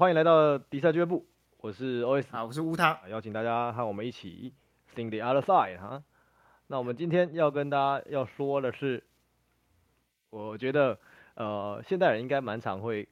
[0.00, 1.26] 欢迎来到迪赛俱乐部，
[1.58, 4.54] 我是 OS，好，我是乌汤，邀请大家和我们一起
[4.94, 6.02] Sing the other side 哈。
[6.68, 9.04] 那我们今天要跟大家要说的是，
[10.30, 10.98] 我觉得
[11.34, 13.06] 呃，现代人应该蛮常会，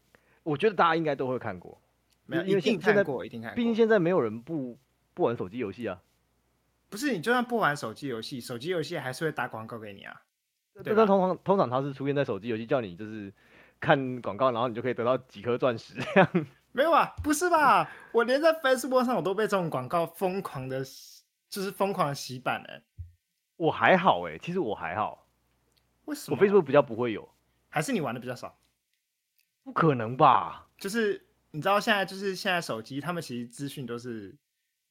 [0.44, 1.78] 我觉得大家应该都会看过，
[2.24, 3.56] 没有，因为现一定看过，一定看过。
[3.56, 4.78] 毕竟现在没有人不
[5.12, 6.00] 不玩手机游戏啊。
[6.88, 10.22] 不是，你就算不玩手机游戏，手机游戏还是会打广告给你啊。
[10.82, 13.30] 对，但通常通常它是出现在手机游戏，叫你就是。
[13.80, 16.28] 看广告，然后你就可以得到几颗钻石，这样
[16.72, 17.14] 没有啊？
[17.22, 17.90] 不是吧？
[18.12, 20.84] 我连在 Facebook 上我都被这种广告疯狂的，
[21.48, 22.82] 就是疯狂的洗版了。
[23.56, 25.26] 我还好哎，其实我还好。
[26.04, 26.36] 为什么？
[26.38, 27.28] 我 Facebook 比较不会有，
[27.68, 28.58] 还是你玩的比较少？
[29.64, 30.68] 不可能吧？
[30.78, 34.34] 就是你知道现在就是现在手机，他们其实资讯都是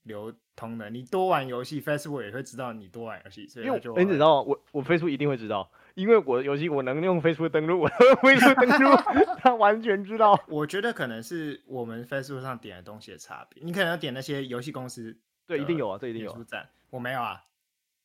[0.03, 0.89] 流通的。
[0.89, 5.71] 你多玩游戏，Facebook 也会知道你多玩游戏，所以就因为你知道我我 Facebook 一定会知道。
[5.97, 8.95] 因为我的游戏我能用 Facebook 登录，我用 Facebook 登录，
[9.41, 10.39] 他完全知道。
[10.47, 13.63] 我觉得可能是我们 Facebook 上点的东西的差别。
[13.63, 16.37] 你可能要点那些游戏公司，对，一定有啊，这一定有。
[16.91, 17.41] 我没有啊，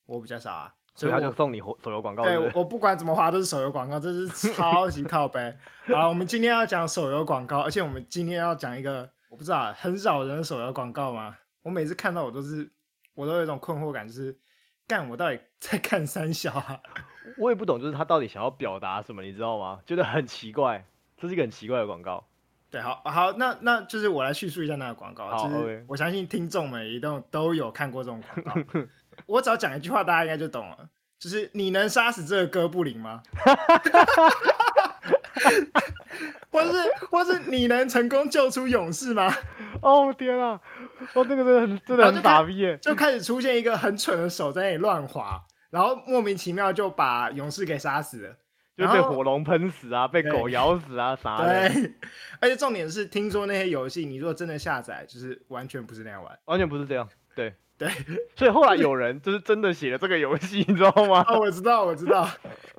[0.07, 2.23] 我比较少啊，所以他就送你手游广告。
[2.23, 5.55] 对，对我不管怎么滑都是手游广告，这是超级靠背。
[5.89, 11.37] 好，我们今天要讲手游广告，而且我们今天要讲一个我不知道很少人的手游广告吗？
[11.63, 12.73] 我每次看到我都是，
[13.13, 14.35] 我都有一种困惑感，就是
[14.87, 16.81] 干我到底在 看三小啊？
[17.39, 19.81] 我也不懂，就是他到底想要表达什么，你知道吗？
[19.87, 20.85] 觉得很奇怪，
[21.17, 22.27] 这是一个很奇怪的广告。
[22.71, 25.29] 对，好好，那那就是我来叙述一下那个广告。
[25.29, 25.51] 好。
[25.87, 28.81] 我相信听众们一定都有看过这种广告。
[29.27, 30.89] 我只要讲一句话，大家应该就懂了，
[31.19, 33.23] 就是你能杀死这个哥布林吗？
[36.51, 36.71] 或是
[37.11, 39.35] 或是你能成功救出勇士吗？
[39.81, 40.61] 哦天啊！
[41.15, 42.79] 哦，这个真的很真的很傻逼耶！
[42.79, 45.43] 就开始出现一个很蠢的手在那里乱滑。
[45.71, 48.37] 然后莫名其妙就把勇士给杀死了，
[48.77, 51.69] 就被火龙喷死啊，被狗咬死啊，啥的。
[51.71, 51.95] 对，
[52.41, 57.09] 而且重点是，听说那些游戏，你如果真的下载，就是完全不是那样玩，完全不是这样。
[57.35, 57.89] 对 对，
[58.37, 61.25] 所以后来有人就是真的写了这个游戏，你知道吗？
[61.27, 62.29] 啊，我知道，我知道。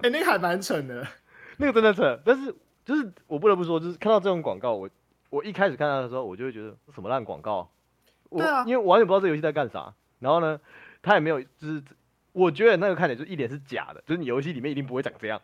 [0.03, 1.06] 哎，那个还蛮蠢的，
[1.58, 2.22] 那个真的蠢。
[2.24, 2.53] 但是
[2.86, 4.88] 就是我不得不说，就是看到这种广告，我
[5.31, 7.68] 我一开始看到的时候，我就会觉得什么烂广告。
[8.38, 9.94] 对啊，因为我完全不知道这游戏在干啥。
[10.20, 10.60] 然后呢，
[11.02, 11.84] 他也没有就是。
[12.36, 15.40] 我觉得那个看起来就一点是假的，就是你游戏里面一定不会长这样。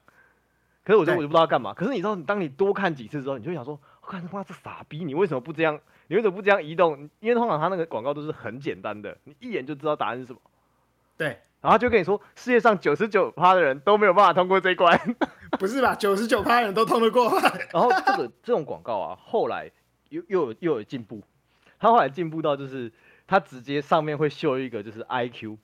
[0.84, 1.72] 可是我说我就不知道干嘛。
[1.72, 5.80] 可是你知道，当你多看几次之后，你就想说：我看他妈这傻逼，你为什么不这样？
[6.08, 7.08] 你为什么不这样移动？
[7.20, 10.40] 因为通常他那个广告都是很简单的，你一眼就知道答案是什么。
[11.16, 11.28] 对，
[11.62, 15.00] 然后他就跟你说，世界上九十九趴的人都没有办法通过这一关。
[15.60, 15.94] 不是吧？
[15.94, 17.30] 九十九趴的人都通得过。
[17.72, 19.70] 然后这个这种广告啊，后来
[20.10, 21.22] 又又有又有进步。
[21.80, 22.92] 他后来进步到就是，
[23.26, 25.58] 他直接上面会秀一个就是 IQ。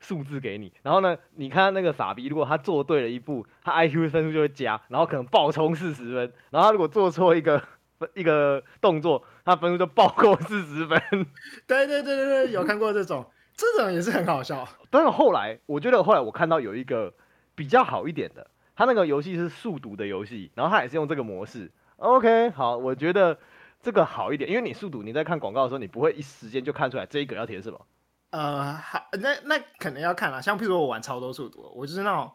[0.00, 7.60] 数字给你，然后呢，你看那个傻逼，如果他做对了一步，他 IQ 分数就会加，然后可能爆冲四十分，然后他如果做错一个
[8.14, 11.02] 一个动作，他分数就爆扣四十分。
[11.66, 14.64] 对对对对对，有看过这种，这种也是很好笑。
[14.88, 17.12] 但是后来，我觉得后来我看到有一个
[17.56, 18.46] 比较好一点的，
[18.76, 21.68] 他那个游戏是数独的游戏，然后他也是用这个模式。
[21.96, 23.36] OK，好，我觉得
[23.80, 27.86] 这个好一点，因为你速读，你在看广告的时候，你不会一时间就看出来这一个要填什么。
[28.30, 30.42] 呃，好，那那可能要看了。
[30.42, 32.30] 像譬如说我玩超多速读，我就是那种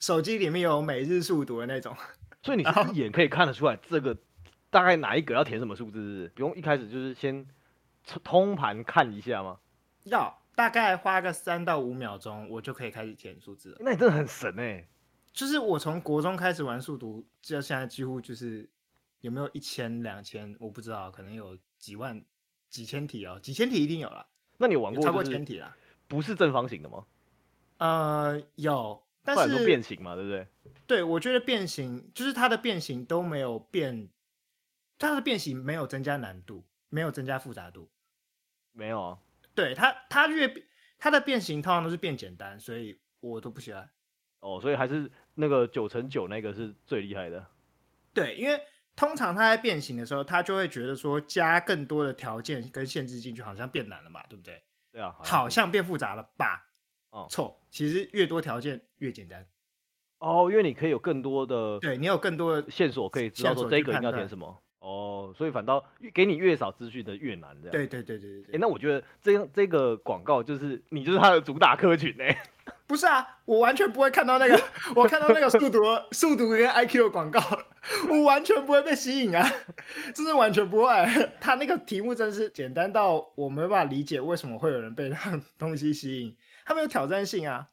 [0.00, 1.94] 手机里面有每日速读的那种，
[2.42, 4.16] 所以你是一眼可以看得出来这个
[4.70, 6.28] 大概哪一个要填什么数字，是不是？
[6.30, 7.46] 不用一开始就是先
[8.24, 9.58] 通盘看一下吗？
[10.04, 13.76] 要大概花个三到五秒钟，我就可以开始填数字了。
[13.80, 14.88] 那你真的很神哎、欸！
[15.32, 18.68] 就是我从国中开始玩速读，就现在几乎就是
[19.20, 22.24] 有没有一千两千，我不知道，可能有几万
[22.68, 24.26] 几千题哦，几千题一定有了。
[24.58, 25.76] 那你玩过、就是、超过千题啦？
[26.06, 27.06] 不是正方形的吗？
[27.78, 30.46] 呃，有，但是变形嘛，对不对？
[30.86, 34.08] 对，我觉得变形就是它的变形都没有变，
[34.98, 37.90] 它的变形没有增加难度，没有增加复杂度，
[38.72, 39.18] 没有啊。
[39.54, 40.66] 对它，它越
[40.98, 43.90] 它的变形通常都是变简单，所以我都不喜欢。
[44.40, 47.46] 哦，所以还是那个九乘九那个是最厉害的。
[48.14, 48.60] 对，因为。
[48.96, 54.62] 通常他在变形的时候，他就会觉得说加更多的条件跟限制进去，好像变难了嘛，对不对？
[54.90, 56.66] 对啊，好像变复杂了吧？
[57.10, 59.46] 哦，错，其实越多条件越简单。
[60.18, 64.62] 哦，因为你可以有更多的，对你有更多的线索可以知道说这个应该填什么。
[64.78, 65.84] 哦，所以反倒
[66.14, 67.72] 给你越少资讯的越难，这样。
[67.72, 68.54] 对对对对对，对。
[68.54, 72.24] 哎，那我觉得这样这个广告就是你就是它的主打客群呢。
[72.86, 74.60] 不是啊，我完全不会看到那个，
[74.94, 75.80] 我看到那个数独、
[76.12, 77.40] 数独跟 IQ 的广告，
[78.08, 79.44] 我完全不会被吸引啊，
[80.14, 81.30] 真是完全不会。
[81.40, 85.18] 他那个题目真是简单到我没办法理解为什么会有人被那
[85.58, 87.66] 东西吸引，他没有挑战性啊。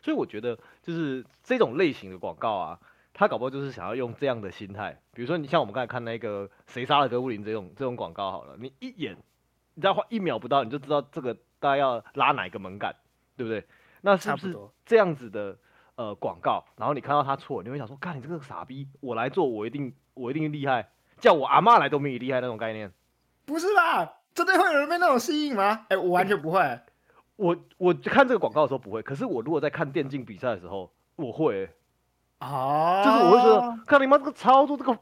[0.00, 2.78] 所以我觉得就是这种类型的广告啊，
[3.12, 9.16] 他搞不好就是想要用这样的心态，比如说你像我们刚才看那个谁杀了哥布林这种这种广告好了，你一眼，
[9.74, 12.94] 你只要花一秒不到，你就知道这个大概要拉哪一个门槛，
[13.36, 13.64] 对不对？
[14.02, 14.54] 那是不是
[14.84, 15.56] 这样子的
[15.94, 16.62] 呃广告？
[16.76, 22.92] 然后你看到他错，你会想说，看你这个傻逼，我来做，我一定我一定厉害，叫我阿妈来都比你厉害那种概念？
[23.46, 24.18] 不是吧？
[24.34, 25.86] 真的会有人被那种吸引吗？
[25.88, 26.60] 哎、欸，我完全不会。
[27.36, 31.74] 我我看这个广告的时候不会，可是我如果在看电竞比赛的时候，我会、欸。
[32.38, 34.98] 啊，就是我会觉得，看你妈这个操作，这个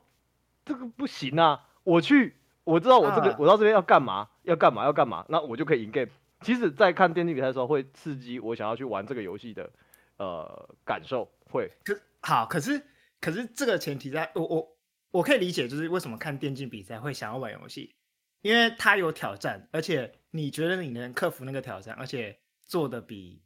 [0.62, 1.64] 这个不行啊！
[1.84, 6.10] 我去，我知道我这个、啊、我到这边要干嘛，要干嘛，要干嘛，那我就可以赢 game。
[6.42, 9.70] 其实，在看电竞比赛的时候，会刺激我想要去玩这个游戏的
[10.16, 11.70] 呃感受，会。
[11.84, 12.82] 可好，可是
[13.20, 14.76] 可是这个前提在，我我
[15.10, 17.94] 我可以理解，就是为什么看电竞比赛会想要玩游戏，
[18.40, 23.42] 因为它有挑战，而且你觉得你能克服那个挑战，而且做的比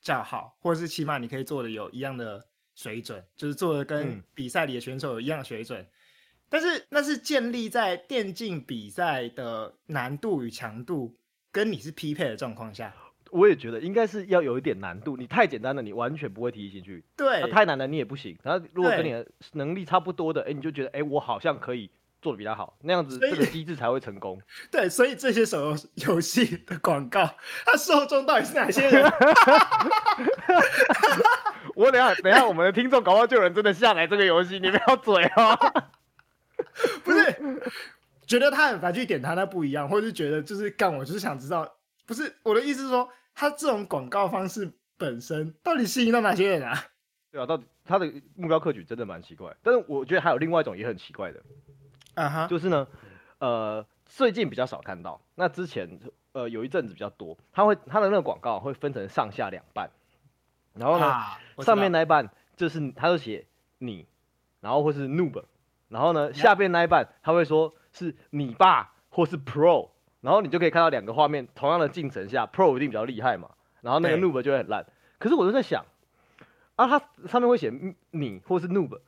[0.00, 5.82] 较好，或者是起码你可以做的有一样的水准，就是做的跟比赛里的选手有一样的水准。
[5.82, 5.86] 嗯，
[6.48, 11.14] 但是那是建立在电竞比赛的难度与强度
[11.58, 12.94] 跟你是匹配的状况下。
[13.30, 17.02] 我也觉得应该是要有一点难度，你太简单了，你完全不会提进去。
[17.16, 18.38] 对，太难了，你也不行。
[18.44, 21.90] 然后如果跟你的能力差不多的，哎，你就觉得，哎，我好像可以。
[22.20, 24.42] 做的比较好，那样子这个机制才会成功。
[24.72, 25.76] 对，所以这些手游
[26.08, 27.24] 游戏的广告，
[27.64, 29.04] 它受众到底是哪些人？
[31.76, 35.56] 我等下等下，我们的听众搞不好就有人真的下载这个游戏，你不要嘴哦。
[37.04, 37.62] 不是，
[38.28, 41.68] 觉得他很烦去点他，那不一样，或者是觉得就是干，我就是想知道，
[42.06, 46.84] 不是我的意思是说，他这种广告方式本身到底吸引到哪些人啊？
[47.32, 51.42] 对啊，到底他的目标客群真的蛮奇怪，但是我觉得还有另外一种也很奇怪的。
[52.14, 52.86] 啊哈，就是呢，
[53.38, 55.20] 呃，最近比较少看到。
[55.34, 56.00] 那之前，
[56.32, 57.38] 呃，有一阵子比较多。
[57.52, 59.88] 他会他的那个广告会分成上下两半，
[60.74, 63.46] 然后呢，啊、上面那一半就是他就写
[63.78, 64.04] 你，
[64.60, 65.44] 然后或是 noob，
[65.88, 69.90] 然后呢，下边那一半他会说是你爸或是 pro，
[70.20, 73.50] 然后你就可以看到两个画面同样的进程下，pro 一定比较厉害嘛，
[73.80, 74.86] 然后那个 noob 就会很烂。
[75.18, 75.84] 可是我就在想，
[76.76, 76.98] 啊，他
[77.28, 77.72] 上面会写
[78.10, 79.00] 你或是 noob，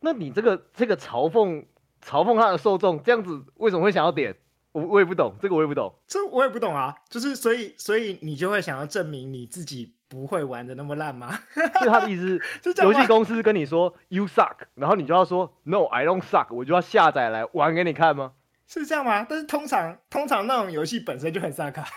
[0.00, 1.64] 那你这个这个嘲讽。
[2.06, 4.36] 嘲讽他的受众，这样子为什么会想要点？
[4.74, 5.94] 我我也不懂，这个我也不懂。
[6.08, 11.38] 这我也不懂啊，就是所以所以你就会想要证明你自己不会玩的那么烂吗？
[11.80, 12.40] 就他的意思，
[12.82, 18.32] 游戏公司跟你说 you suck，然后你就要说 no I don't suck，我就要下载来玩给你看吗？
[18.66, 19.24] 是这样吗？
[19.30, 21.84] 但是通常通常那种游戏本身就很 suck。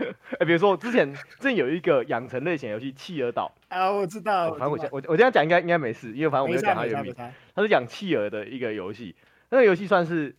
[0.00, 4.50] 哎、欸，比如说我之前之前有一个养成类型游戏《企鹅岛》啊，我知道。
[4.52, 7.14] 反正我我我这样讲应该应该没事，因为反正我没有讲它原名。
[7.54, 9.14] 它是养企鹅的一个游戏，
[9.50, 10.34] 那个游戏算是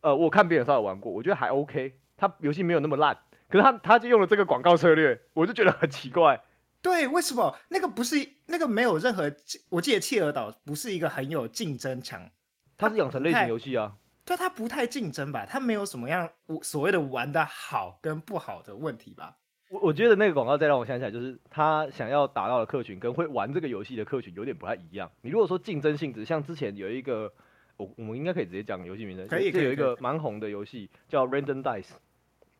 [0.00, 1.94] 呃，我看别人稍微玩过，我觉得还 OK。
[2.16, 3.16] 他游戏没有那么烂，
[3.48, 6.40] 可是他他就用了这个广告策略，我就觉得很奇怪。
[6.82, 8.16] 对，为什么那个不是
[8.46, 9.32] 那个没有任何？
[9.68, 12.28] 我记得《切尔岛》不是一个很有竞争强，
[12.76, 13.94] 它是养成类型游戏啊。
[14.24, 15.46] 对，它不太竞争吧？
[15.48, 16.28] 它没有什么样
[16.62, 19.36] 所谓的玩的好跟不好的问题吧？
[19.70, 25.10] 我我觉得那个广告再让我想起来，就是他想要达到的客群跟会玩这个游戏的客群有点不太一样。
[25.20, 27.32] 你如果说竞争性质，像之前有一个，
[27.78, 31.92] 我我们应该可以直接讲游戏名称，可以，可以，有一个蛮红的游戏叫 Random Dice，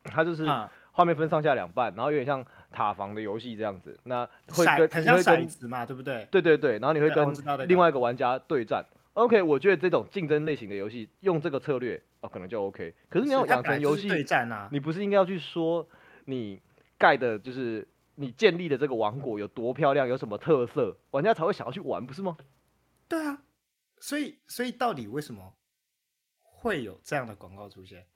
[0.05, 0.47] 它就是
[0.93, 3.99] 画面分上下两半，然后有点像塔防的游戏这样子。
[4.05, 6.27] 那会跟很像骰子嘛，对不对？
[6.31, 8.85] 对对对，然后你会跟另外一个玩家对战。
[9.15, 12.95] OK，我觉得这种竞争类型的游戏用这个策略哦，可能就 OK。
[13.09, 15.85] 可是你要养成游戏对战啊，你不是应该要去说
[16.27, 16.61] 你
[16.97, 22.37] 盖的就是你建立的这个王国有多漂亮，有什么特色，玩家才会想要去玩，不是吗？
[23.09, 23.39] 对啊，
[24.01, 25.55] 所以所以到底为什么
[26.41, 28.07] 会有这样的广告出现？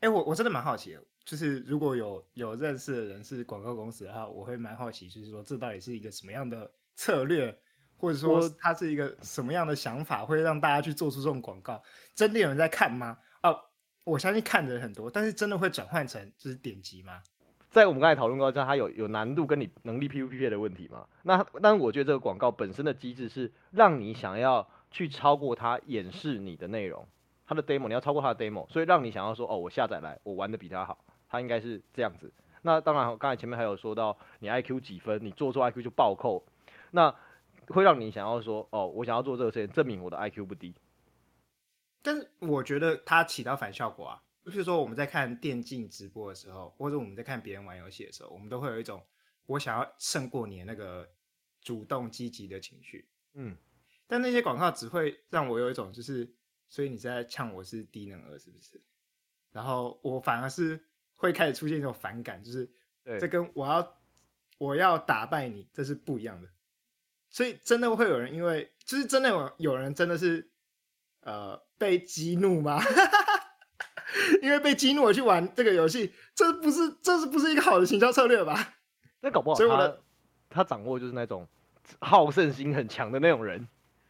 [0.00, 7.56] 哎，我我真的蛮好奇的，就是如果有有认识的人是广告公司的话，我会蛮好奇，就是说这到底是一个什么样的策略？
[7.96, 11.80] 或者说它是一个什么样的想法，会让大家去做出这种广告？
[12.16, 13.16] 真的有人在看吗？
[13.44, 13.56] 哦，
[14.02, 17.22] 我相信看的人很多，但是真的会转换成就是点击吗？
[17.70, 21.06] 在我们刚才讨论过，它它有有难度跟你能力 PVP 的问题吗？
[21.22, 27.04] 那但是我觉得这个广告本身的机制是让你想要去超过它演示你的内容，
[27.44, 32.32] 它的 demo 你要超过它的 demo，所以让你想要说哦，我下载来我玩的比他好，它应该是这样子。
[32.62, 36.44] 那当然，刚才前面还有说到你 IQ 几分，你做错 IQ 就暴扣，
[36.92, 37.12] 那。
[37.68, 40.74] 会让你想要说哦，我想要做这个事情，证明我的 IQ 不低。
[42.02, 44.22] 但是我觉得它起到反效果啊。
[44.44, 49.00] 比如说我们在看电竞直播的时候，或者我们在看别人玩游戏的时候，我们都会有一种
[49.46, 51.08] 我想要胜过你的那个
[51.60, 53.08] 主动积极的情绪。
[53.34, 53.56] 嗯。
[54.12, 56.30] 但那些广告只会让我有一种就是，
[56.68, 58.78] 所以你在呛我是低能儿是不是？
[59.52, 60.78] 然后我反而是
[61.14, 62.70] 会开始出现一种反感，就是
[63.18, 63.96] 这跟我要
[64.58, 66.48] 我要打败你这是不一样的。
[67.30, 70.50] 所以真的会有人因为就是真的有有人真的是
[71.20, 72.82] 呃被激怒吗？
[74.42, 78.74] 因为被激怒而去玩这个游戏，这不是这是不是一个好的行销策略吧？
[79.20, 80.02] 那搞不好所以我的
[80.50, 81.48] 他掌握就是那种
[82.00, 83.66] 好胜心很强的那种人。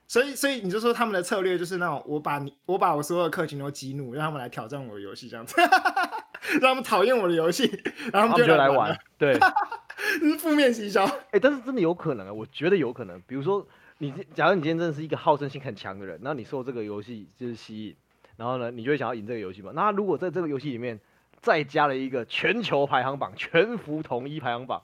[0.08, 5.56] 所以，所以你就说他们的策略就是那种，我把你，我把我所有的客群都激怒，让他们来挑战我的游戏，这样子，
[6.60, 7.64] 让他们讨厌我的游戏，
[8.12, 8.94] 然后他们就，就来玩。
[9.16, 9.38] 对，
[10.20, 11.04] 这是负面行销。
[11.04, 13.18] 哎、欸，但是真的有可能啊，我觉得有可能。
[13.26, 13.66] 比如说，
[13.98, 17.96] 你假如你今天真的是一个好胜心很强的人，那你受这个游戏就是吸引，
[18.36, 19.72] 然后呢，你就会想要赢这个游戏嘛。
[19.74, 21.00] 那如果在这个游戏里面
[21.40, 24.82] 再加了一个全球排行榜、全服统一排行榜，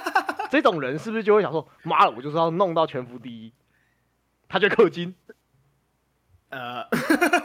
[0.50, 3.52] 这种人是不是就会想说，妈的，我就是要弄到全服第一？
[4.50, 5.14] 他就氪金，
[6.48, 6.82] 呃，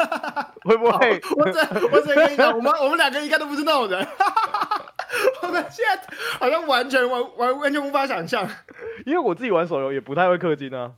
[0.66, 1.22] 会不会？
[1.38, 4.06] 我这我这跟你讲，我们我们两个应该都不是那种人。
[5.44, 8.50] 我们现在好像完全完完完全无法想象，
[9.06, 10.96] 因为我自己玩手游也不太会氪金啊。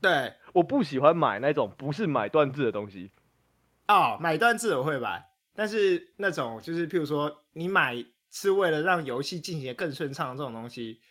[0.00, 3.12] 对，我不喜欢买那种不是买断制的东西。
[3.88, 11.02] 哦，买断制我会买，但是那种就是譬如说你买是为了让游戏进行的更顺畅这种东西。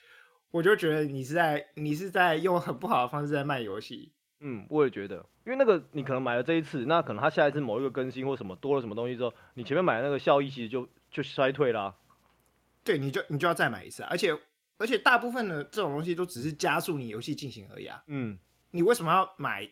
[0.52, 4.12] 我就觉得你是在你是在用很不好的方式在卖游戏。
[4.42, 11.96] 嗯，我也觉得，因为那个你可能买了这一次，那可能他下一次某一个更新或什么多了什么东西之后，你前面买的那个效益其实就就衰退啦、啊。
[12.84, 14.36] 对，你就你就要再买一次，而且
[14.78, 18.04] 而且大部分的这种东西都只是加速你游戏进行而已啊。
[18.08, 18.40] 嗯，
[18.72, 19.70] 你为什么要买？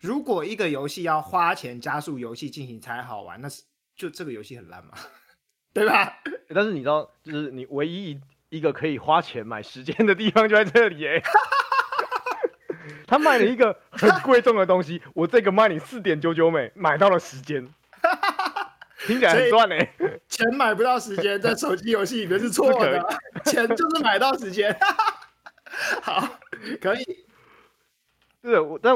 [0.00, 3.62] 如果一个游戏要花钱加速游戏进行才好玩，那是
[3.94, 4.92] 就这个游戏很烂嘛，
[5.72, 6.20] 对吧？
[6.48, 8.20] 但是你知道，就是你唯一。
[8.48, 11.22] 一个可以花钱买时间的地方就在这里哎，
[13.06, 17.68] 他卖了一个很贵重的东西，我这个卖你四点九九美，买到了时间，
[19.06, 19.92] 听起来很赚哎。
[20.28, 24.76] 钱买不到时间，在手机游戏里面是错的，钱就是买到时间。
[26.02, 26.38] 好，
[26.80, 27.26] 可以。
[28.42, 28.94] 对，我但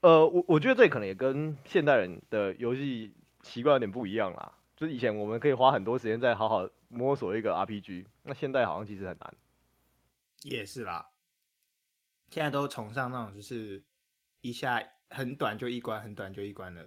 [0.00, 4.52] 呃，我我觉得这可能也跟现代人的游戏习惯有点不一样啦。
[4.82, 9.34] 就是以前我们可以花很多时间在好好摸索一个 RPG，那现在好像其实很难。
[10.42, 11.06] 也是啦，
[12.30, 13.80] 现在都崇尚那种就是
[14.40, 16.84] 一下很短就一关，很短就一关了，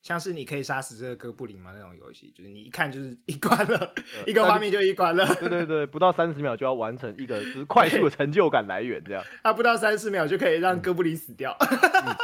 [0.00, 3.92] 像是你可以杀死这个哥布林吗那种游戏，就是你一看就是一关了，
[4.28, 5.26] 一个画面就一关了。
[5.34, 9.24] 对对对，不到三十秒就要完成一个，就是快速的成就感来源这样。
[9.42, 11.56] 他 不到三十秒就可以让哥布林死掉。
[11.58, 12.14] 嗯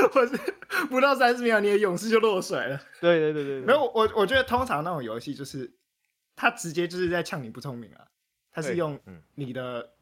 [0.12, 0.36] 或是
[0.86, 2.80] 不到三十秒，你的勇士就落水了。
[3.00, 5.72] 对对对对，对，没有我，我觉得通常那种游戏就是，
[6.34, 8.08] 他直接就是在呛你不聪明啊，
[8.50, 8.98] 他是用
[9.34, 9.94] 你的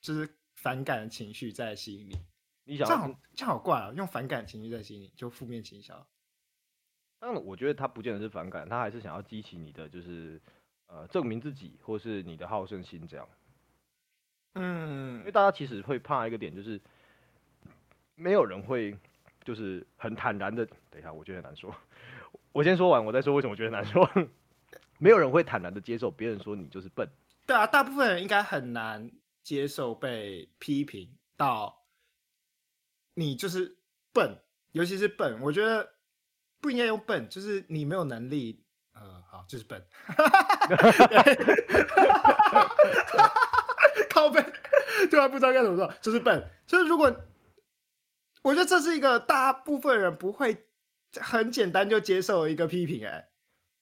[0.00, 2.16] 就是反感的情绪在吸引你。
[2.64, 5.92] 你想这样好这样好怪啊，用反感情绪在吸引你，就负面情绪。
[7.18, 10.40] 当然，我觉得他不见得是反感，他还是想要激起你的就是
[10.86, 13.28] 呃证明自己，或是你的好胜心这样。
[14.54, 16.80] 嗯，因为大家其实会怕一个点就是。
[18.20, 18.98] 没有人会，
[19.48, 20.66] 就是很坦然的。
[20.90, 21.74] 等一下，我觉得很难说。
[22.52, 24.06] 我先说完，我再说为什么我觉得难说。
[25.00, 27.08] 没有人会坦然的接受别人说你就是笨。
[27.46, 29.10] 对啊，大部分人应该很难
[29.42, 31.86] 接受被批评到
[33.14, 33.78] 你就是
[34.12, 34.36] 笨，
[34.72, 35.40] 尤其是笨。
[35.40, 35.94] 我觉得
[36.60, 38.62] 不应该用笨，就是你没有能力。
[38.92, 39.82] 呃，好，就是笨。
[44.10, 44.44] 靠背，
[45.10, 46.46] 对啊，不知道该怎么说，就是笨。
[46.66, 47.10] 就是如果。
[48.48, 50.64] 我觉得这是一个大部分人不会
[51.20, 53.28] 很简单就接受的一个批评，哎，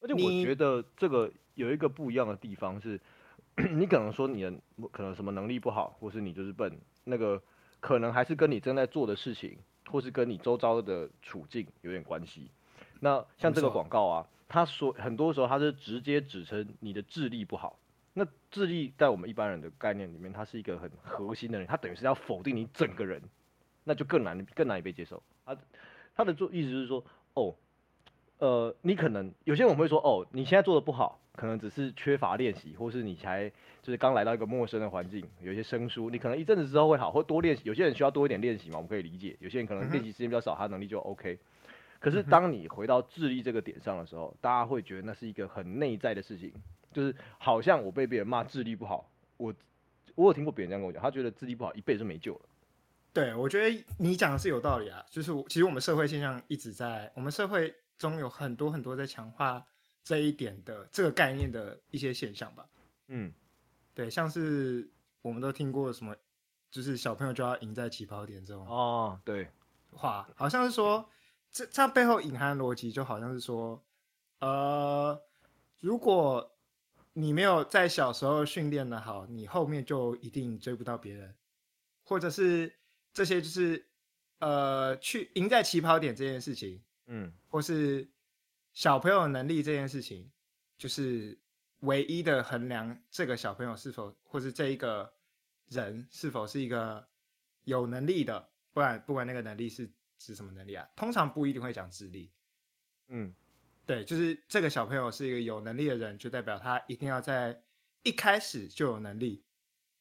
[0.01, 3.01] 而且我觉得这个有一个不一样的地方是，
[3.77, 4.53] 你可能说你的
[4.91, 7.41] 可能什么能力不好，或是你就是笨，那个
[7.79, 9.57] 可能还是跟你正在做的事情，
[9.89, 12.51] 或是跟你周遭的处境有点关系。
[12.99, 17.79] 那像这个广告啊，他说很多时候他是直接指称你的智力不好，
[18.15, 23.23] 那智力在我们一般人的概念里面，它是一个很核心的人，他等于是要否定你整个人。
[23.89, 25.23] 那就更难，更难以被接受。
[25.45, 25.57] 他
[26.17, 27.55] 他的做意思就是说，哦，
[28.39, 33.49] 呃，你可能有些人会说，哦，你现在做的不好，可能只是缺乏练习，或是你才
[33.83, 37.63] 就是刚来到一个陌生的环境，有一些生疏，你可能一阵子之后会好，或多练习。
[37.65, 39.37] 有些人需要多一点练习嘛，我们可以理解。
[39.39, 41.39] 有些人可能练习时间比较少，他能力就 OK。
[42.01, 46.53] 可是当你回到智力这个点上的时候，大家会觉得那是一个很内在的事情，
[46.93, 49.55] 就是好像我被别人骂智力不好，我
[50.15, 52.41] 我有听过别人这样跟我讲，他觉得智力不好一辈子就没救了。
[53.17, 55.03] 对，我觉得你讲的是有道理啊。
[55.09, 59.65] 就是其实我们社会现象一直在，我们社会中有很多很多在强化
[60.05, 62.69] 这一点的这个概念的一些现象吧。
[63.09, 63.33] 嗯，
[63.95, 64.87] 对，像是
[65.23, 66.15] 我们都听过什么，
[66.71, 69.49] 就是小朋友就要赢在起跑点这种哦，对，
[69.93, 71.09] 话好像是说
[71.51, 73.83] 这这背后隐含的逻辑就好像是说，
[74.41, 75.19] 呃，
[75.81, 76.55] 如果
[77.15, 81.35] 你没有在小时候训练的好，你后面就一定追不到别人。
[82.09, 82.73] 或者是
[83.17, 83.83] 这些就是
[84.41, 88.07] 呃去赢在起跑点这件事情，嗯，或是
[88.75, 90.31] 小朋友的能力这件事情，
[90.77, 91.39] 就是
[91.81, 95.11] 唯一的衡量这个小朋友是否或是这一个
[95.69, 97.09] 人是否是一个
[97.65, 102.31] 有能力的，不然不管那个能力是指什么能力啊，通常不一定会讲智力，
[103.09, 103.35] 嗯。
[103.87, 107.63] 对，就是这个小朋友是一个有能力的人，就代表他一定要在
[108.03, 109.43] 一开始就有能力，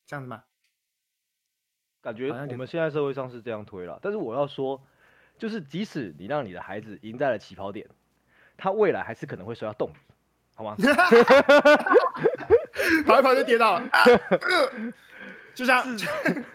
[0.05, 0.43] 这样子吗？
[2.05, 4.79] 感觉我们现在社会上是这样推了，但是我要说，
[5.39, 7.87] 就是即使你让你的孩子赢在了起跑点，
[8.55, 9.95] 他未来还是可能会摔到洞里，
[10.53, 10.75] 好吗？
[13.07, 14.93] 跑一跑就跌倒了，啊呃、
[15.55, 15.83] 就像，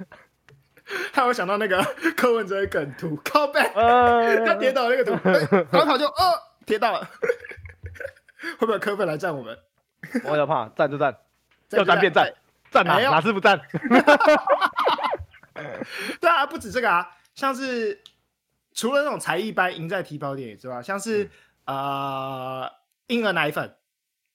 [1.13, 1.83] 害我想到那个
[2.17, 5.17] 柯文哲的梗图，靠背，呃、他跌倒那个图，
[5.65, 6.15] 跑一跑就呃。
[6.67, 7.01] 贴到了，
[8.59, 9.59] 会不会柯粉来战我们？
[10.25, 11.17] 我要怕，战就战，
[11.71, 12.33] 要战便战，
[12.71, 13.61] 战哪哪是不战？
[16.21, 18.03] 对啊，不止这个啊，像是
[18.73, 21.25] 除了那种才艺班赢在起跑点之外，像是、
[21.65, 22.73] 嗯、呃
[23.09, 23.75] 婴儿奶粉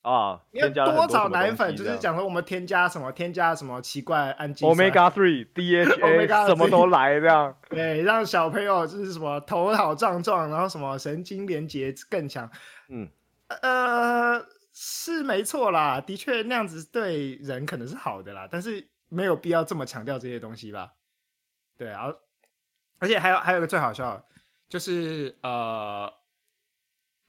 [0.01, 12.47] 啊，多少奶粉，就是讲说我们添加什么添加什么奇怪氨基酸，Omega three DHA 什么都来这样，对，让小朋友就是什么头脑壮壮，然后什么神经连接更强，
[12.89, 13.09] 嗯，
[13.47, 20.91] 呃，是没错啦，的确那样子对人可能是好的啦，但是没有必要这么强调这些东西吧？
[21.77, 22.13] 对啊，
[22.99, 24.25] 而且还有还有个最好笑的，
[24.69, 26.13] 就是呃。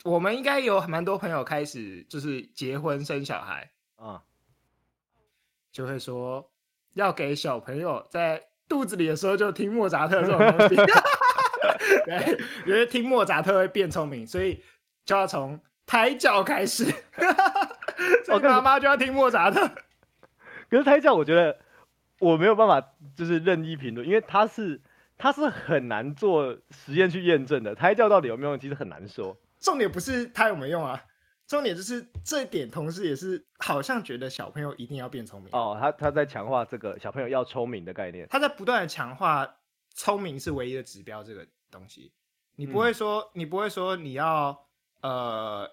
[0.04, 4.22] 我们应该有蛮多朋友开始就是结婚生小孩啊，
[5.72, 6.48] 就会说
[6.92, 10.76] 要给小朋友在肚子里的时候就听莫扎特这种东西，
[12.06, 14.62] 对，因为听莫扎特会变聪明，所以
[15.04, 16.84] 就要从胎教开始，
[18.24, 19.66] 所以妈妈就要听莫扎特。
[20.70, 21.58] 可是胎教，我觉得
[22.18, 24.80] 我没有办法就是任意评论，因为它是
[25.18, 29.36] 它是很难做实验去验证的，胎教到底有没有用，其实很难说。
[29.58, 31.02] 重点不是他有没有用啊，
[31.46, 35.76] 重点就是这一点，同时也是好像觉得小朋友一定要变聪明哦。
[35.80, 39.56] 他他在强化这个小朋友要聪明的概念，他在不断的强化
[39.94, 42.12] 聪明是唯一的指标这个东西。
[42.56, 44.66] 你不会说，嗯、你不会说你要
[45.00, 45.68] 呃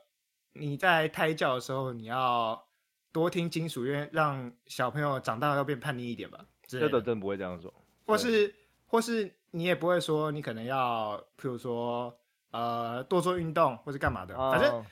[0.54, 2.66] 你在胎教的时候你要
[3.14, 6.46] 多听金属乐，让小朋友长大要变叛逆一点吧？
[6.68, 7.74] 这个真不会这样说。
[8.06, 8.54] 或是
[8.88, 12.14] 或是你也不会说你可能要，譬如说。
[12.54, 14.86] 呃，多做运动或是干嘛的，反正、oh.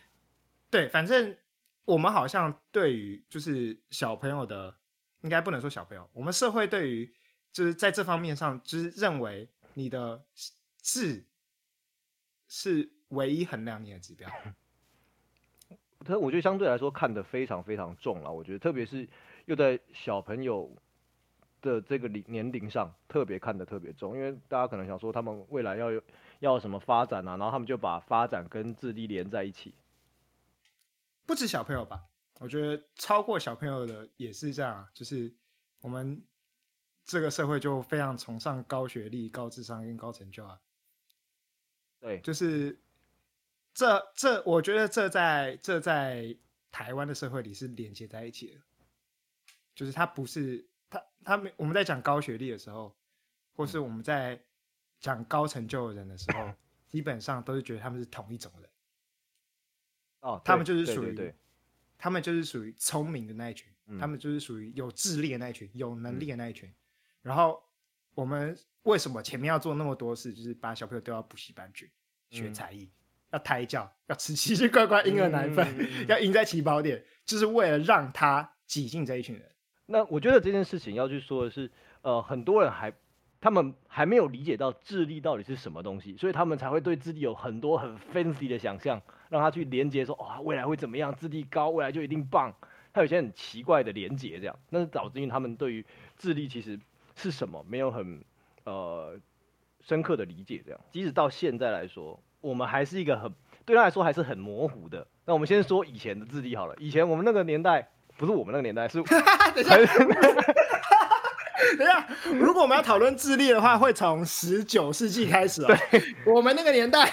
[0.72, 1.38] 对，反正
[1.86, 4.76] 我们好像对于就是小朋友的，
[5.22, 7.14] 应该不能说小朋友，我们社会对于
[7.52, 10.26] 就是在这方面上，就是认为你的
[10.82, 11.24] 智
[12.48, 14.28] 是唯一衡量你的指标。
[16.06, 19.08] 可我觉得相对来说看得非常非常重了，我觉得特别是
[19.46, 20.72] 又在小朋友
[21.62, 26.02] 的这个年龄上特别看得特别重，因为大家可能想说他们未来要有。
[26.42, 27.38] 要什么发展啊？
[27.38, 29.76] 然后他们就把发展跟智力连在一起。
[31.24, 32.02] 不止小朋友吧，
[32.40, 34.88] 我觉得超过小朋友的也是这样。
[34.92, 35.32] 就是
[35.82, 36.20] 我们
[37.06, 40.60] 这个社会就非常崇尚高学历、高智商跟高成就啊。
[42.00, 42.76] 对，就是
[43.74, 46.36] 这这，我觉得这在这在
[46.72, 48.62] 台湾的社会里是连接在一起的。
[49.74, 52.96] 就是他不是他他们我们在讲高学历的时候，
[53.56, 54.36] 或是我们在。
[54.36, 54.40] 嗯
[55.02, 56.54] 讲高成就的人的时候，
[56.88, 58.70] 基本上都是觉得他们是同一种人。
[60.20, 61.34] 哦，他们就是属于，
[61.98, 66.70] 他们就是属于聪明的那一群，嗯，他们就是属于有智力的那一群，有能力的那一群。
[66.70, 66.76] 嗯，
[67.24, 67.64] 然后
[68.14, 71.92] 我们为什么前面要做那么多事，就是把小朋友丢到补习班去
[72.30, 72.92] 学才艺，嗯，
[73.32, 79.46] 要胎教，要吃奇奇怪怪婴儿奶粉，嗯， 要赢在起跑点，就是为了让他挤进这一群人。
[79.86, 82.94] 那我觉得这件事情要去说的是，呃，很多人还。
[83.44, 91.12] 他们还没有理解到智力到底是什么东西，所以他们才会对智力有很多很 fancy 的想象，让他去连接说，哇，未来会怎么样？
[91.16, 92.56] 智力高，未来就一定棒。
[92.94, 95.84] 他有些很奇怪的连接，这样，那是导致于他们对于
[96.20, 96.80] 智力其实
[97.16, 98.24] 是什么没有很
[98.66, 99.20] 呃
[99.80, 100.62] 深刻的理解。
[100.64, 103.32] 这样，即使到现在来说，我们还是一个很
[103.66, 105.06] 对他来说还是很模糊的。
[105.26, 109.02] 那我们先说以前的智力好了，以前我们那个年代不是我们那个年代，是。
[109.56, 109.76] 等一下，
[111.78, 112.08] 等一下
[112.40, 115.68] 如果我们要讨论智力的话，会从十九世纪开始哦。
[115.68, 117.04] 对，我们那个年代，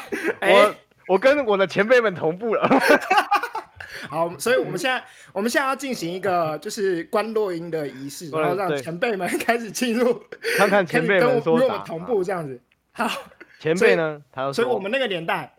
[0.40, 0.74] 哎、欸，
[1.06, 2.68] 我跟我的前辈们同步了。
[4.08, 10.22] 好，所以我们现在，我们现在要进行一个就是关落音的仪式，然后让前辈们开始进入，
[10.56, 12.58] 看看前辈们说跟我们同步这样子。
[12.92, 13.10] 好，
[13.58, 14.22] 前辈呢？
[14.32, 15.54] 他说，所以我们那个年代，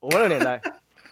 [0.00, 0.60] 我们那个年代，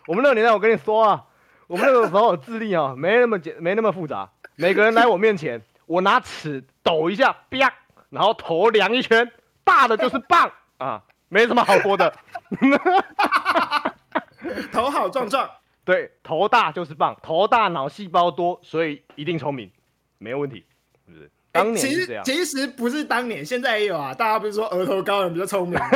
[0.07, 1.25] 我们那个年代，我跟你说啊，
[1.67, 4.31] 我们那个时候智力啊，没那么简，没那么复杂。
[4.57, 5.61] 每个人来我面前。
[5.87, 7.73] 我拿尺抖一下，啪，
[8.11, 9.31] 然后头量一圈，
[9.63, 12.13] 大的就是棒啊，没什么好说的。
[14.73, 15.49] 头好壮壮，
[15.85, 19.71] 对，头大就是棒，头大脑细胞多，所以一定聪明，
[20.19, 20.67] 没有问题，
[21.07, 21.31] 是不是？
[21.57, 24.15] 当年其实其实不是当年，现在也有啊。
[24.15, 25.79] 大家不是说额头高的人比较聪明？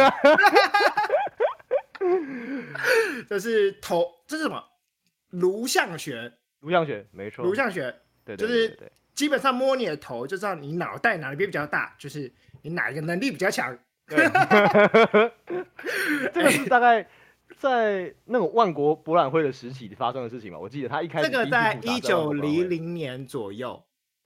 [3.29, 4.62] 这是头，这是什么？
[5.31, 6.33] 颅相学。
[6.61, 7.44] 颅相学，没错。
[7.44, 7.94] 颅相学，
[8.25, 8.77] 对，就是
[9.14, 13.77] 基本上摸你的头，就知道你脑袋哪边比较大，就是你哪一个能力比较强。
[14.07, 14.27] 对，
[16.33, 17.07] 这个是大概
[17.59, 20.59] 在那种万国博览会的时期发生的事情嘛？
[20.59, 23.83] 我记得他一开始这个在一九零零年左右。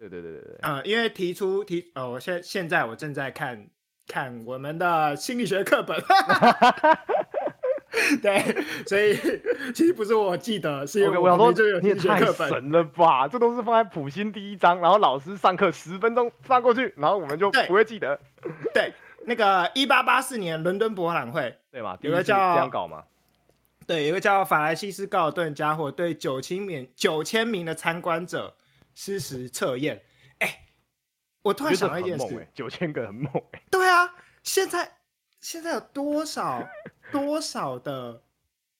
[0.09, 3.67] 对对对对对，嗯，因为提出提，呃，我现现在我正在看
[4.07, 5.99] 看我们的心理学课本，
[8.21, 8.39] 对，
[8.87, 9.17] 所以
[9.73, 18.21] 其实不是我记得，是因为我想说这个你也太神了吧，这都是放在普心第一章，然后老师上课十分钟放过去，然后我们就不会记得。
[18.75, 18.93] 对，对
[19.25, 21.97] 那个一八八四年伦敦博览会，对吧？
[22.03, 23.05] 有个叫这样搞吗？
[23.87, 28.55] 对，有个叫法兰西斯·高尔顿家伙对九千名九千名的参观者。
[28.95, 30.03] 事实测验，
[30.39, 30.67] 哎、欸，
[31.43, 33.63] 我突然想到一件事，九千个很猛哎。
[33.71, 34.99] 对啊，现在
[35.41, 36.67] 现在有多少
[37.11, 38.23] 多少的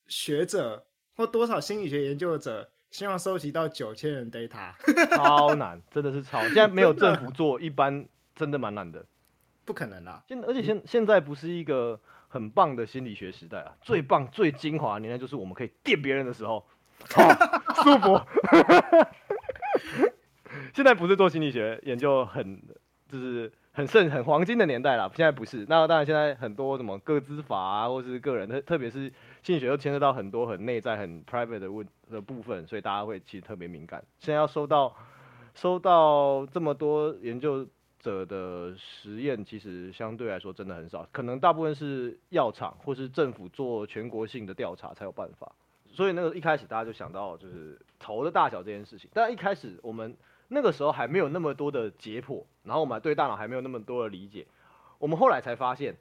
[0.07, 4.73] 学者或多少心理学研究者希望收集到九千人 data？
[5.15, 6.41] 超难，真的是超。
[6.43, 9.05] 现在没有政府做，一般真的蛮难的，
[9.65, 10.23] 不可能啦。
[10.27, 16.65] 现而且现现在不是一个很棒的心理学时代啊，最棒最精华的年代就是我们可以电别人的时候，
[17.17, 18.21] 哦、舒服。
[20.73, 22.61] 现在不是做心理学研究很
[23.09, 25.65] 就是很盛很黄金的年代了，现在不是。
[25.67, 29.11] 那当然，现在很多什么个资法啊，或是个人特特别是
[29.43, 34.03] 心理学又牵涉到很多很内在很 private 的问的部分，所以大家会其实特别敏感。
[34.19, 34.95] 现在要收到
[35.53, 37.67] 收到这么多研究
[37.99, 45.53] 者的实验，其实相对来说真的很少，可能大部分是药厂或是政府做全国性的调查才有办法。
[45.95, 50.15] 所以那个一开始大家就想到就是头的大小这件事情，但一开始我们。
[50.47, 54.45] 那个时候还没有那么多的解剖，然后我们对大脑还没有那么多的理解。
[54.99, 55.97] 我们后来才发现，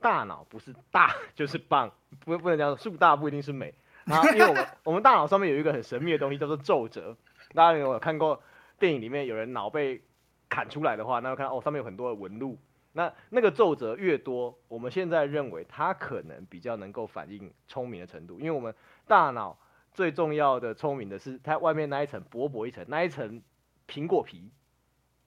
[0.00, 1.90] 大脑不是大 就是棒，
[2.24, 3.74] 不不能讲树大不一定是美。
[4.04, 7.16] 然后因为我们我们大脑上面有一个很神秘的东西叫做皱褶。
[7.52, 8.40] 大家有没有看过
[8.78, 10.00] 电影里面有人脑被
[10.48, 12.56] 砍出来的话，那会看到哦上面有很多的纹路。
[13.00, 18.74] 那那个皱褶越多，我们现在认为它可能比较能够反映聪明的程度，因为我们
[19.06, 19.58] 大脑
[19.92, 23.42] 最重要的聪明的是它外面那一层薄薄一层那一层。
[23.88, 24.52] 苹果皮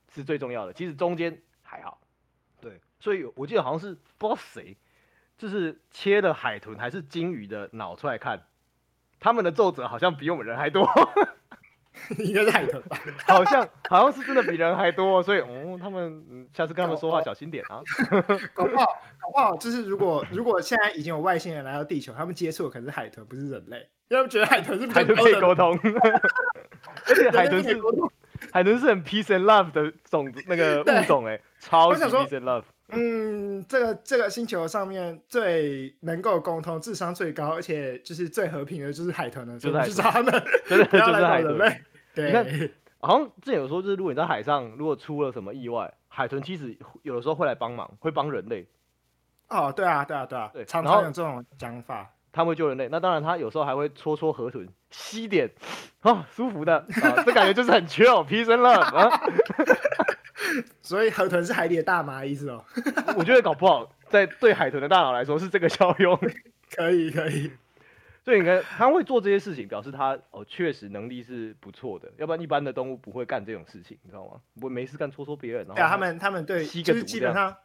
[0.07, 1.99] 是最重要的，其实中间还好。
[2.61, 4.77] 对，所以我记得好像是不知道谁，
[5.37, 8.47] 就是切了海豚还是鲸鱼的脑出来看，
[9.19, 10.87] 他们的皱褶好像比我们人还多。
[12.17, 12.97] 应该是海豚吧？
[13.27, 17.81] 好像好像是真的比人还多，所以哦，他们下次跟他们说话小心点啊。
[18.53, 18.85] 搞不好，
[19.21, 23.77] 搞不好就是如果如果现在已经有外星人来到地球，他们接触的可能是海豚，不是人类，
[24.09, 25.79] 因为他们觉得海豚是海豚可以沟通，
[27.07, 27.79] 而且海豚是。
[28.51, 32.63] 海豚是很 peace and love 的种那个物种哎，超级 peace and love。
[32.95, 39.57] 嗯，这个这个星球上面最能够沟通、智商最高，而且就是最和平的，就是海豚了。
[39.59, 40.31] 就是就是他们，
[40.67, 41.57] 就是就是海豚。
[42.15, 48.67] 对，你看，好像之前有说，就是如果你在海上，如果出了什么意外，海豚其实有的时候会来帮忙，会帮人类。
[49.49, 52.09] 哦，对啊，对啊，对啊，对，常常有这种讲法。
[52.31, 55.51] 他们会救人类，那当然他有时候还会戳戳河豚，吸点，
[56.01, 59.21] 哦，舒服的啊，这感觉就是很 chill，peace and love 啊。
[60.81, 62.63] 所以河豚是海里的大麻意思哦。
[63.17, 66.17] 我觉得搞不好在对海豚的大脑来说是这个效用。
[66.75, 67.51] 可以可以。
[68.23, 74.39] 所以你看他会做这些事情，表示他哦确实能力是不错的，要不然一般的动物不会干这种事情，你知道吗？
[74.59, 75.65] 不会没事干戳戳别人。
[75.67, 77.55] 对啊，他们他们对就是基本上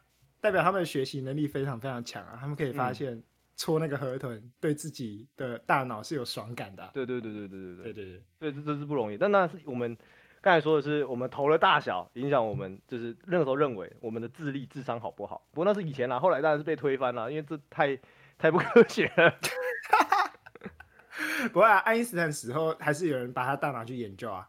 [0.41, 3.13] 代表他们的学习能力非常非常强啊，他们可以发现。
[3.13, 3.23] 嗯
[3.59, 6.91] 戳那个河豚，对自己的大脑是有爽感的、啊。
[6.93, 9.17] 对对对对对对对对对对，对这这是不容易。
[9.17, 9.97] 但那是我们
[10.41, 15.45] 刚才说的是，我们头的大小影响我们，就是那个时候认为我们的智力、智商好不好。
[15.51, 17.99] 不过那是以前啦，后来当然是被推翻了，因为这太
[18.37, 19.33] 太不科学了。
[21.51, 24.47] 不过啊，爱因斯坦死后还是有人把他大脑去研究啊。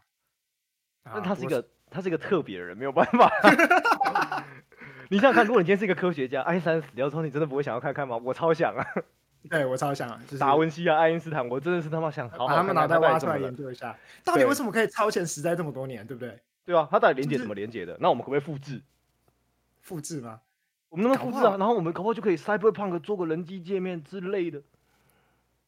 [1.03, 3.31] 那他是一个他是一个特别的人，没有办法。
[5.09, 8.15] 你想想看，如果你今天是一个科学家，爱因斯坦死掉之后，你真的不会想要看看吗？
[8.23, 8.85] 我超想啊！
[9.49, 10.19] 对，我超想啊！
[10.25, 16.39] 就是达文西啊，爱因斯坦，我真的是他妈想好好把他们脑袋挖出来研究一下，到底为什么可以超前时代这么多年，对不对？
[16.63, 17.97] 对啊，他到底连接怎么连接的？
[17.99, 18.81] 那我们可不可以复制？
[19.81, 20.39] 复制吗？
[20.89, 21.57] 我们能不能复制啊？
[21.57, 24.61] 然后我们搞不好就可以 Cyberpunk 做个人机界面之类的。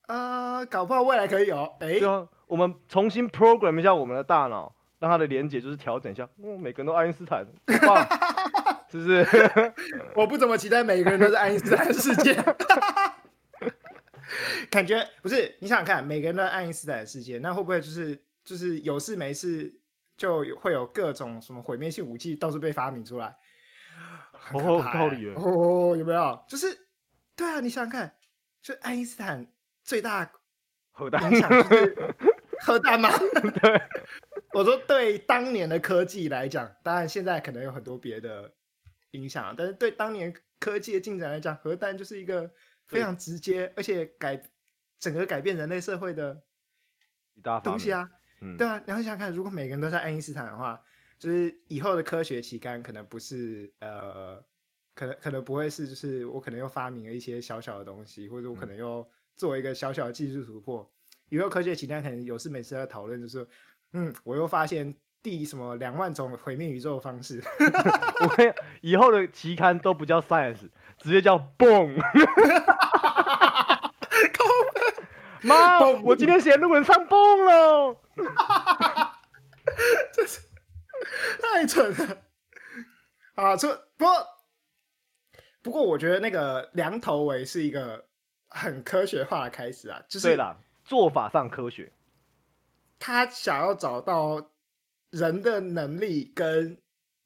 [0.06, 1.64] 啊，搞不好未来可以有。
[1.80, 6.30] 哎，对啊，我们重新 program 一下我们的大脑，让它的连接就是调整一下。
[6.44, 7.46] 嗯，每个人都爱因斯坦，
[7.82, 8.06] 棒。
[8.92, 9.26] 是不是？
[10.14, 12.36] 我不怎么期待每个人都是爱因斯坦的世界。
[14.70, 19.74] 感觉不是，你想想看，每个人都爱因斯坦的世界，那会不会就是就是有事没事
[20.16, 23.36] 就会有各种什么毁灭性武器到处被发明出来？
[24.54, 26.44] 哦，有道理哦，有没有？
[26.48, 26.88] 就是
[27.36, 28.16] 对啊，你想想看，
[28.62, 29.46] 就爱因斯坦
[29.84, 30.32] 最大
[30.92, 32.16] 核弹影响就是
[32.66, 33.10] 核弹吗？
[33.62, 33.82] 对，
[34.54, 38.54] 我说对当年的科技来讲，当然现在可能有很多别的
[39.12, 42.50] 影响，但是对当年科技的进展来讲，核弹就是一个。
[42.94, 44.42] 非常直接，而且改
[45.00, 46.42] 整个改变人类社会的
[47.64, 48.10] 东西啊，
[48.42, 50.82] 嗯、对啊，然后想想看，如果每个人都是爱因斯坦的话，
[51.20, 54.42] 就是以后的科学期刊可能不是呃，
[54.94, 60.82] 可能可能不会是，就是我可能又发明了一些小小的东西，或者我可能又做一个小小的技术突破。
[60.82, 63.46] 嗯、以后科学期刊可能有事没事在讨论，就是
[63.94, 67.42] 嗯，我又发现第什么两万种毁灭宇宙的方式。
[68.22, 70.70] 我看以后的期刊都不叫 Science。
[71.04, 71.94] 直接叫蹦！
[75.44, 77.98] 妈，我今天写论文上蹦了，
[80.14, 80.40] 这 是
[81.42, 82.18] 太蠢了
[83.36, 83.54] 啊！
[83.58, 84.28] 这不过
[85.62, 88.06] 不过，我觉得那个梁头围是一个
[88.48, 91.92] 很科学化的开始啊，就是对啦，做法上科学。
[92.98, 94.50] 他想要找到
[95.10, 96.78] 人的能力跟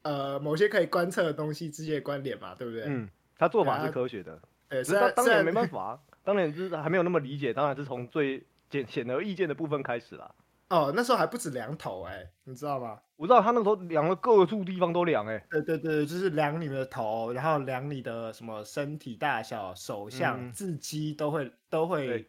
[0.01, 2.85] 呃某些可以观测的东西之间的关联嘛，对不对？
[2.87, 3.07] 嗯。
[3.37, 10.29] 他做法是科学的，呃，只是他当年没办 法，当年就是还没有那么理解，当然是从最简显而易见的部分开始啦。
[10.69, 12.99] 哦，那时候还不止量头哎、欸，你知道吗？
[13.15, 15.45] 我知道他那时候量了各处地方都量哎、欸。
[15.49, 22.27] 对对对，就是量你的头，然后量你的什么身体大小、手相、字迹都会都会。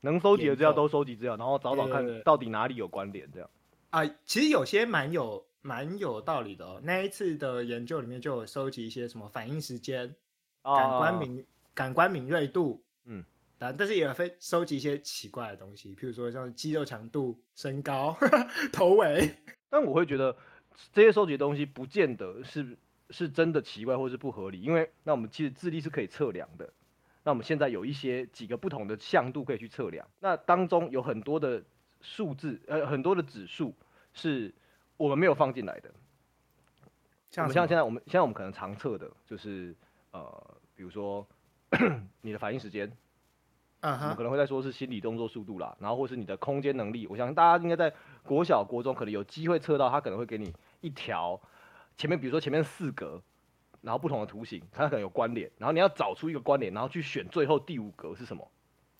[0.00, 3.50] 能收集的资料都收集资料，然后找找看到底哪里有关联这样。
[3.90, 5.44] 啊，其实有些蛮有。
[5.64, 6.78] 蛮有道理的哦。
[6.84, 10.14] 那一次的研究里面就有收集一些什么反应时间、
[10.62, 11.44] 感官敏、oh.
[11.72, 13.24] 感官敏锐度，嗯，
[13.56, 18.14] 但但是也会收集一些奇怪的东西，譬如说像肌肉强度、身高、
[18.74, 19.34] 头围。
[19.70, 20.36] 但我会觉得
[20.92, 22.76] 这些收集的东西不见得是
[23.08, 26.70] 是真的奇怪或是不合理，因为那我们其实智力是可以测量的。
[27.22, 31.64] 那我们现在有一些几个不同的向度可以去测量，那当中有很多的
[32.02, 33.74] 数字，呃，很多的指数
[34.12, 34.52] 是。
[34.96, 35.90] 我们没有放进来的，
[37.30, 39.74] 像像现在我们现在我们可能常测的就是
[40.12, 41.26] 呃，比如说
[42.22, 42.90] 你的反应时间，
[43.80, 47.06] 嗯哼，我们可能会在说是心理动作速度啦，然后或是你的空间能力。
[47.08, 51.40] 我相信大家应该在国小、国中可能有机会测到，它可能会给你一条
[51.96, 53.20] 前面，比如说前面四格，
[53.80, 58.48] 然后不同的图形，它可能有关联，然后你要找出一个关联，然后去选最后第五格是什么。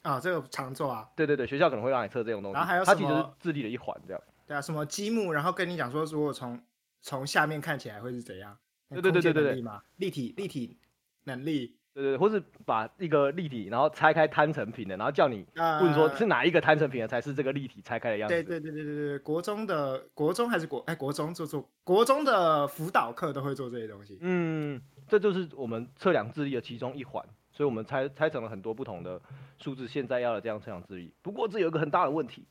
[0.02, 0.20] 啊？
[0.20, 4.20] 这个常做啊，对对对，学校可能会让你测这种东西，然后还有它其实是智力的一环这样。
[4.46, 6.60] 对啊，什么积木，然后跟你讲说，如果从
[7.00, 8.56] 从下面看起来会是怎样？
[8.90, 9.64] 对对对对对对，
[9.96, 10.78] 立体立体
[11.24, 18.34] 能力，对对，或是把一个立体，然后拆开摊成品的，然后叫你问说是哪一个摊成品的才是这个立体拆开的样子？
[18.34, 24.18] 对对对对对对，国中的国中还是国哎国中做做国中的辅导课都会做这些东西。
[24.20, 29.20] 嗯，这就是我们测量智力的其中一环，所以我们拆拆成了很多不同的
[29.58, 31.12] 数字，现在要的这样测量智力。
[31.22, 32.46] 不过这有一个很大的问题，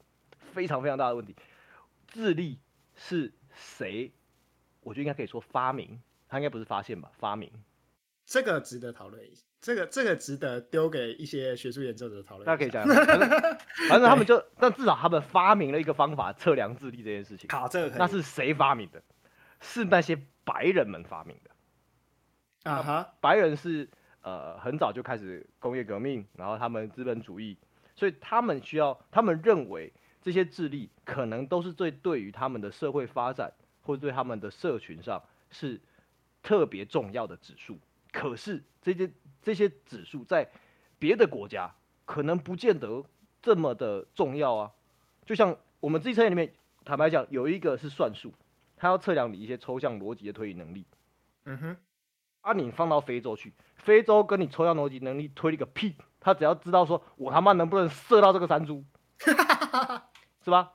[0.51, 1.35] 非常非常大的问题。
[2.13, 2.59] 智力
[2.95, 4.11] 是谁？
[4.81, 5.99] 我觉得应该可以说发明，
[6.29, 7.09] 他应该不是发现吧？
[7.17, 7.51] 发明，
[8.23, 9.41] 这个值得讨论一下。
[9.59, 12.45] 这个这个值得丢给一些学术研究者讨论。
[12.45, 12.95] 大家可以讲讲，
[13.89, 17.49] 反正他们就， 但至少他们发明了一个方法测量智力这件事情。
[17.49, 19.01] 好，这个那是谁发明的？
[19.61, 22.69] 是那些白人们发明的。
[22.69, 23.89] 啊哈，白人是
[24.21, 27.57] 呃很早就开始工业革命，然后他们资本主义，
[27.95, 29.91] 所以他们需要，他们认为。
[30.23, 35.81] 这些智力可能都是最对于他们的社会发展或者对他们的社群上是
[36.41, 37.77] 特别重要的指数。
[38.09, 40.49] 可是这些这些指数在
[40.97, 41.69] 别的国家
[42.05, 43.03] 可能不见得
[43.41, 44.71] 这么的重要啊。
[45.25, 46.53] 就像我们自己测验里面，
[46.85, 48.33] 坦白讲，有一个是算术，
[48.77, 50.85] 它要测量你一些抽象逻辑的推理能力。
[51.43, 51.77] 嗯哼，
[52.39, 58.81] 啊，你放到非洲去，非洲跟你抽象逻辑能力推了个屁，他只要知道说我他妈能不能射到这个山猪。
[60.43, 60.73] 是吧？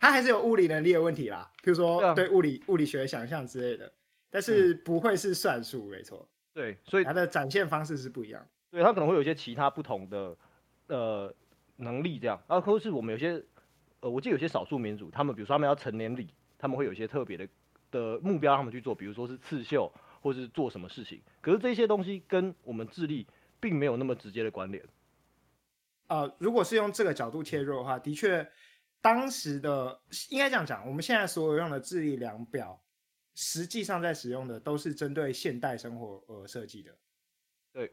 [0.00, 3.92] 他还是有物理能力的问题啦，比如说对物理、物理学想象之类的，
[4.30, 6.28] 但是不会是算术，没错。
[6.52, 8.46] 对，所以他的展现方式是不一样。
[8.70, 10.36] 对，他可能会有一些其他不同的
[10.86, 11.34] 呃
[11.76, 12.40] 能力，这样。
[12.48, 13.42] 然后或是我们有些
[14.00, 17.48] 呃，我记得有些少数民族，他们比如说他们要成年礼，他们会有一些特别的
[17.90, 21.20] 的目标，他们去做，比如说是刺绣，或是做什么事情。
[21.40, 23.26] 可是这些东西跟我们智力
[23.60, 24.82] 并没有那么直接的关联。
[26.06, 28.48] 呃，如果是用这个角度切入的话，的确。
[29.00, 32.82] 当时的应该这样讲，我们现在所有用的智力量表，
[33.34, 36.96] 实际上在使用的都是针对现代生活而设计的，
[37.72, 37.92] 对，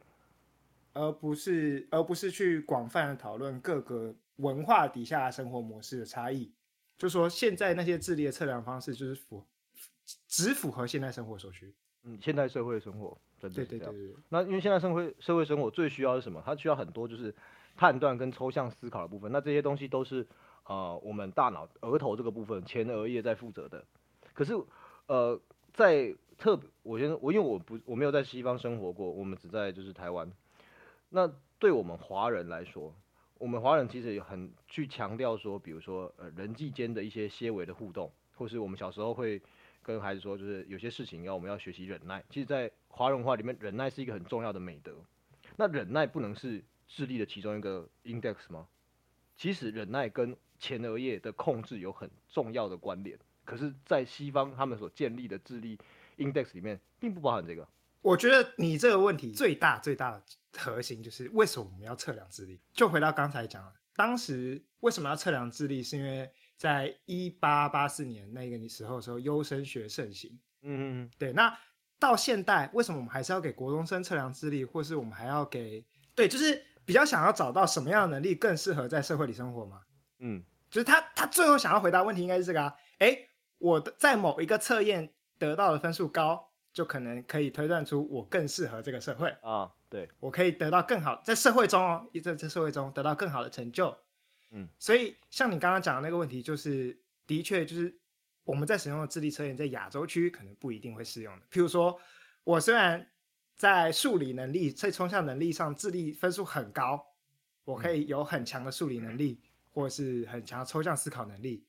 [0.93, 6.51] 而不是而不是去广泛的讨论各个文化底下生活模式的差异。
[6.97, 9.45] 就说现在那些智力的测量方式，就是符
[10.27, 11.75] 只符合现代生活所需。
[12.03, 13.91] 嗯，现代社会生活真的是这样。
[13.91, 14.23] 对对对对。
[14.29, 16.41] 那因为现在社会社会生活最需要的是什么？
[16.45, 17.33] 它需要很多就是
[17.75, 19.31] 判断跟抽象思考的部分。
[19.31, 20.25] 那这些东西都是
[20.65, 23.85] 呃我们大脑额头这个部分前额叶在负责的。
[24.33, 24.53] 可是
[25.07, 25.39] 呃
[25.73, 30.31] 在特我先我因为我不我没有在西方生活过，我们只在就是台湾。
[31.09, 32.93] 那对我们华人来说，
[33.37, 39.41] 我们华人其实也很去强调说，比如说呃人际间的一些些微的互动，或是我们小时候会。
[39.85, 42.23] 跟孩子说，就是有些事情要我们要学习忍耐。
[42.29, 44.93] 其实，在华人文化里面，忍耐是一个很重要的美德。
[45.57, 48.65] 那忍耐不能是智力的其中一个 index 吗？
[49.35, 53.19] 其实，忍耐跟前额叶的控制有很重要的关联。
[53.43, 55.77] 可是，在西方他们所建立的智力
[56.17, 57.67] index 里面，并不包含这个。
[58.01, 60.23] 我觉得你这个问题最大最大的
[60.57, 62.61] 核心就是为什么我们要测量智力？
[62.71, 65.83] 就回到刚才讲了，当时为什么要测量智力？
[65.83, 70.39] 是因为在一八八四年那个时候的时候，优生学盛行。
[70.61, 71.33] 嗯嗯对。
[71.33, 71.53] 那
[71.99, 75.83] 到现代，为什么我们还是要给国中生测量智力，或是我们还要给？
[76.15, 79.81] 对，就是比较想要找到什么样的能力更适合在社会里生活嘛？
[80.19, 82.75] 嗯，就是他他最后想要回答问题应该是这个啊。
[82.97, 83.15] 哎，
[83.59, 85.07] 我的在某一个测验
[85.37, 89.71] 得到的分数高，就可能可以推断出我更适合这个社会啊。
[89.87, 93.95] 对，我可以得到更好，在社会中哦，在在社会中得到更好的成就。
[94.49, 97.95] 嗯，所以像你刚刚讲的那个问题，就是的确就是
[98.43, 101.45] 我们在使用的智力测验，在亚洲区可能不一定会适用的。
[101.51, 101.99] 譬如说，
[102.43, 103.07] 我虽然
[103.55, 107.05] 在数理能力、在抽象能力上智力分数很高，
[107.63, 109.39] 我可以有很强的数理能力，
[109.73, 111.65] 或是很强的抽象思考能力，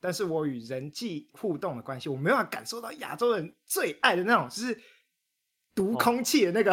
[0.00, 4.80] 但是我与人际互动的关系，我没有办法感受到亚洲人最爱的那种，就是
[5.74, 6.72] 读空气的那个，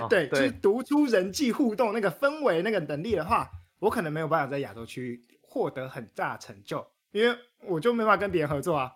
[0.00, 3.50] 哦、 对，对，就是读出人际互动那个氛围那个能力的话。
[3.80, 8.92] 我可能没有办法在亚洲区域获得很大成就，因为我就没办法跟别人合作啊。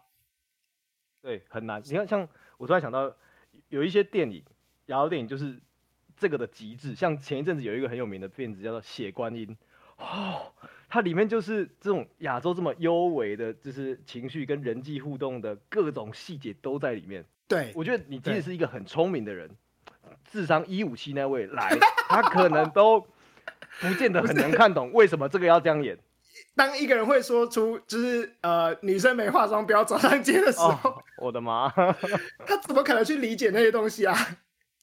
[1.21, 1.81] 对，很难。
[1.85, 3.15] 你看，像我突然想到，
[3.69, 4.45] 有一些电影，
[4.87, 5.63] 亚洲电影就是
[6.17, 6.97] 这个的极致。
[6.97, 9.47] 像前一阵子有一个很有名的片子叫做《血观音》，
[10.03, 10.53] 哦，
[10.89, 17.25] 它里面就是这种亚洲这么优微的，就是情绪跟人际互动的各种细节都在里面。
[17.49, 19.51] 对，我觉得你即使是一个很聪明的人，
[20.31, 21.77] 智商一五七那位来，
[22.09, 23.07] 他可能都。
[23.81, 25.99] 不见得很能看懂为什么这个要这样演。
[26.55, 31.71] 当一个人会说出就是呃女生没化妆不要走上街的时候，哦、我的妈，
[32.47, 34.15] 他怎么可能去理解那些东西啊？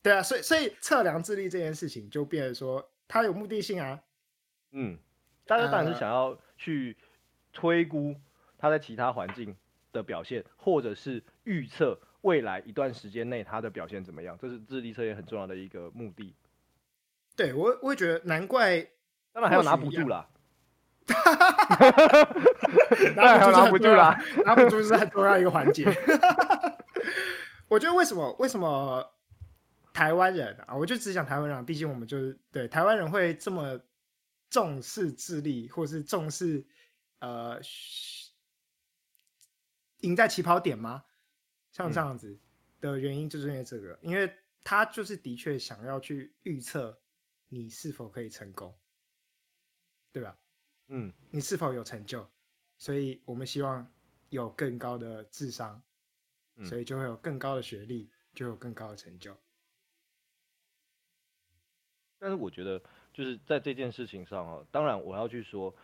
[0.02, 4.00] 对啊，所以所以测量智力这件事情就变得说他有目的性啊。
[4.72, 4.98] 嗯，
[5.50, 6.96] 大家当然是想要去
[7.52, 8.16] 推估
[8.56, 9.56] 他在其他环境
[9.92, 16.36] 的表现，或者是预测未来一段时间内他的表现怎么样，这是智力测验很重要的一个目的。
[17.36, 18.80] 对我，我也觉得难怪，
[19.34, 20.28] 当然还要拿补助啦，
[23.16, 25.92] 拿不住啦，拿不住是很重要一个环节。
[27.68, 29.04] 我觉得为什么为什么
[29.94, 33.80] 台湾人啊，我就只讲台湾人，毕竟我们就是对台湾人会这么
[34.50, 36.66] 重视智力，或是重视
[37.20, 37.60] 呃
[40.02, 41.06] 赢在起跑点吗？
[41.72, 42.40] 像这样子
[42.80, 44.34] 的原因就是因为这个，因为
[44.64, 47.00] 他就是的确想要去预测。
[47.52, 48.78] 你是否可以成功，
[50.12, 50.38] 对吧？
[50.90, 52.30] 嗯，你是否有成就？
[52.78, 53.92] 所以我们希望
[54.30, 55.82] 有更高的智商，
[56.58, 59.36] 嗯，所以就会有更高的学历，就有更高的成就。
[62.20, 62.80] 但是我觉得，
[63.20, 65.76] 就是在这件事情上啊，当然我要去说，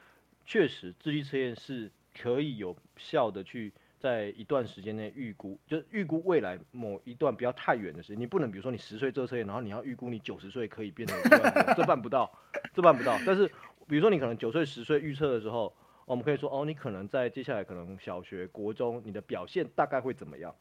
[0.46, 3.74] 确实智力测验是可以有效的去。
[3.98, 12.32] 在一段时间内预估，就是预估未来某一段不要太远的时间，你不能比如说你十岁做测验，然后你要预估你九十岁可以变成这样，这办不到，
[12.72, 13.18] 这办不到。
[13.26, 13.48] 但是
[13.88, 20.54] 比如说你可能九岁十岁预测的时候，我们可以说哦，你可能在接下来可能小学、国中，你的表现大概会怎么样，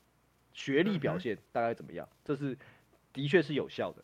[0.55, 2.57] 学历表现大概怎么样，这是
[3.13, 4.03] 的确是有效的。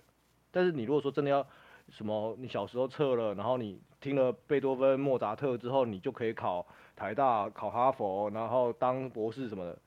[0.50, 1.48] 但是你如果说真的要
[1.90, 6.66] 什么，你小时候测了，然后你听了贝多芬、莫扎特之后，你就可以考。
[6.96, 9.78] 台大考哈佛，然后当博士什么的，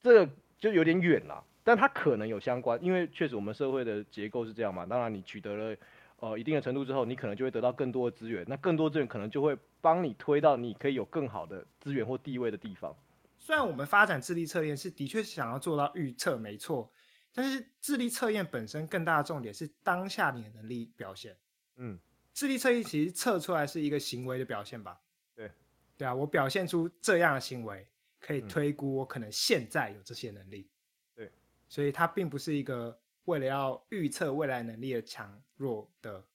[0.00, 1.44] 这个就有点远了。
[1.62, 4.86] 但它可能有相关，因为确实我们社会的结构是这样嘛。
[4.86, 5.76] 当然，你取得了
[6.20, 8.42] 呃一定的程度之后，你可能就会得到更多的资源。
[8.48, 12.96] 那更多资源可能就会帮你推到你可以有更好的资源或地位的地方。
[13.38, 16.90] 虽然我们发展智力测验是的确想要做到预测，没错，
[17.34, 21.36] 但是智力测验本身更大的重点是当下你的能力表现。
[21.76, 21.98] 嗯，
[22.32, 25.00] 智力测验其实测出来是一个行为的表现吧。
[25.34, 25.50] 对。
[25.96, 27.86] 对啊，我表现出这样的行为，
[28.18, 30.68] 可以推估我可能现在有这些能力。
[31.14, 31.30] 对，
[31.68, 36.26] 所以它并不是一个为了要预测未来能力的强弱的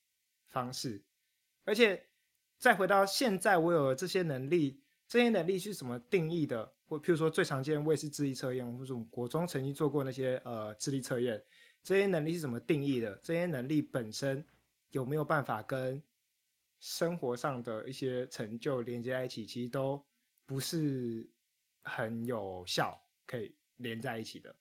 [0.48, 1.02] 方式。
[1.66, 2.02] 而且
[2.58, 6.72] 再回到现在，我有了这些能力，这些能力是怎么定义的？
[6.88, 11.44] 或譬如说最常见的，我也是智力测验，或者我们国中曾经做过那些呃智力测验，
[11.84, 13.14] 这些能力是怎么定义的？
[13.22, 14.44] 这些能力本身
[14.92, 16.02] 有没有办法跟
[16.80, 19.46] 生活上的一些成就连接在一起？
[19.46, 20.04] 其实都
[20.46, 21.30] 不是
[21.84, 24.56] 很有效，可以连在一起的。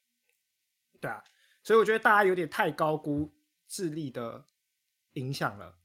[1.01, 1.23] 对啊，
[1.63, 3.33] 所以我觉得大家有点太高估
[3.67, 4.45] 智力的
[5.13, 5.79] 影响了。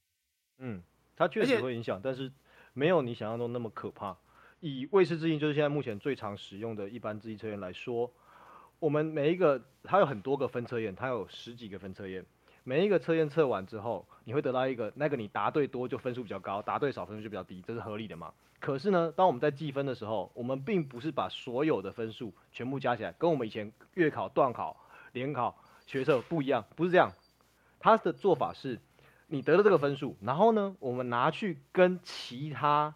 [0.58, 0.84] 嗯，
[1.16, 2.32] 它确实会影响，但是
[2.74, 4.18] 没有你想象中那么可怕。
[4.60, 8.12] 以魏氏智力就是现在目前最常使用的一般智力测验来说，
[8.80, 12.26] 我们每一个它有很多个分测验，它有十几个分测验，
[12.64, 18.34] 每一个测验测完之后，你会得到一个那个你答对多就分数比较高，答对少分数就比较低，这是合理的嘛？
[18.60, 24.78] 可是呢，当我们在计分的时候，我们并不是把所有的分数全部加起来，跟我们以前月考、段考、
[25.12, 25.56] 联考、
[25.86, 27.12] 学测不一样，不是这样。
[27.80, 28.80] 他的做法是，
[29.28, 32.96] 你得了这个分数，然后呢，我们拿去跟其他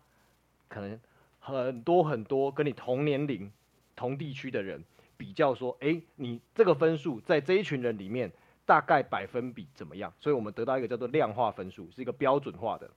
[0.67, 0.99] 可能。
[1.39, 3.49] 很多很多跟你同年龄、
[3.95, 4.83] 同地区的人
[5.15, 8.33] 比较说，哎，你这个分数在这一群人里面
[8.67, 10.13] 大概百分比怎么样？
[10.19, 12.87] 所以我们得到一个叫做量化分数，是一个标准化的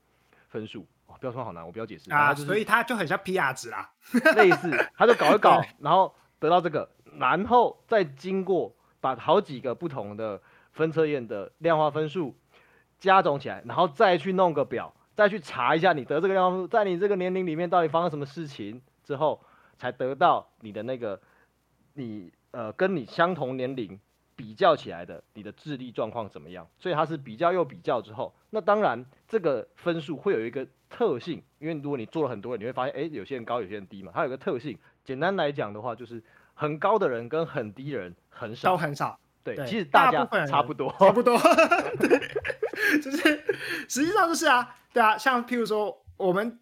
[0.48, 0.86] 分数。
[1.06, 2.34] 哦，标准好难，我不要解释啊。
[2.34, 3.90] 所以它就很像 PR 值啦，
[4.36, 10.42] 类似，它就搞一搞， 然后得到这个，然后再经过把好几个不同的
[10.72, 12.36] 分测验的量化分数
[12.98, 14.92] 加总起来，然后再去弄个表。
[15.16, 19.38] 再去查一下你得这个样子，在你这个年龄里面到底发生什么事情之后，
[19.76, 21.20] 才得到你的那个
[21.92, 24.00] 你呃跟你相同年龄
[24.40, 26.66] 比较起来的你的智力状况怎么样？
[26.78, 34.78] 所以它是比较又比较之后，那当然这个分数会有一个特性，因为如果你做了很多人，你会发现哎、欸、有些人高有些人低嘛，它有一个特性。
[35.04, 36.22] 简单来讲的话，就是
[36.54, 39.20] 很高的人跟很低的人很少，都很少。
[39.44, 41.38] 对，对其实大家差不多， 差不多。
[41.98, 42.18] 对，
[43.02, 43.44] 就是
[43.88, 44.76] 实际上就是啊。
[44.92, 46.58] 对啊，像譬如说，我们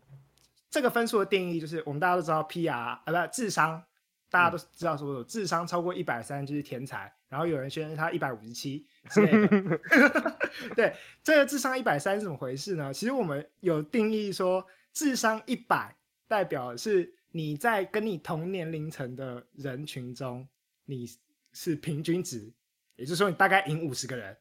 [0.69, 3.83] 这个分数的定义就是，我们大家都知道 PR 啊，不，智商，
[4.29, 9.81] 大家都知道说，智商超过一百三就是天才，然后有人宣称他一百五十七之类的。
[10.75, 12.93] 对，这个智商一百三是怎么回事呢？
[12.93, 20.49] 其实我们有定义说，智商一百代表是你在跟你同年龄层的人群中，
[20.85, 21.09] 你
[21.53, 22.53] 是平均值，
[22.97, 24.37] 也就是说，你大概赢五十个人。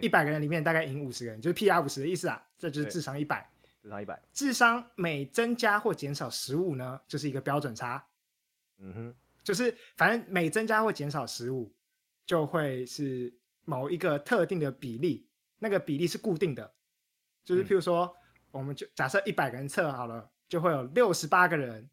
[0.00, 3.50] 一百个人里面大概赢五十个人，就是 PR 五十的意思啊，这就是智商一百。
[3.82, 8.06] 智商一百，智商每增加或减少十五呢，就是一个标准差。
[8.78, 9.14] 嗯哼，
[9.50, 11.74] 就是反正每增加或减少十五，
[12.24, 13.34] 就会是
[13.64, 15.28] 某一个特定的比例，
[15.58, 16.72] 那个比例是固定的。
[17.44, 21.88] 就是譬如说，嗯、我们就假设一百个人测好了，就会有六十八个人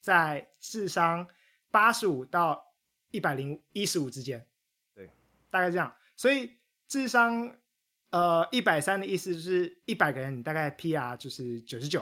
[0.00, 1.26] 在智商
[1.70, 2.74] 八十五到
[3.10, 4.46] 一百零一十五之间。
[4.94, 5.10] 对，
[5.50, 5.94] 大概这样。
[6.14, 6.56] 所以。
[6.90, 7.54] 智商，
[8.08, 12.00] 呃，一百三的意思就是一百个人，你大概 PR 就是九十九，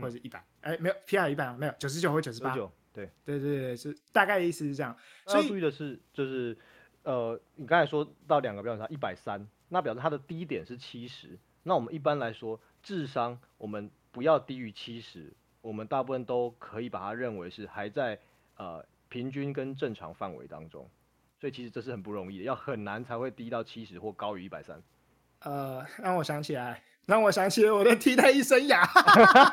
[0.00, 2.56] 或者是一百，哎，没有 PR 一百没有九十九或九十八，
[2.92, 4.96] 对，对对对，是大概的意思是这样。
[5.26, 6.56] 所以要注意的是，就是
[7.02, 11.38] 呃，你刚才说到两个标准差一百三，那表示它的低点是七十。
[11.62, 18.18] 那我们一般来说，智商我们不要低于七十，我们大部分都可以把它认为是还在
[18.56, 20.88] 呃平均跟正常范围当中。
[21.40, 24.80] 所以其实这是很不容易的，要很难才会低到七十或高于一百三。
[25.40, 28.86] 呃，让我想起来，让我想起我的替代役生涯，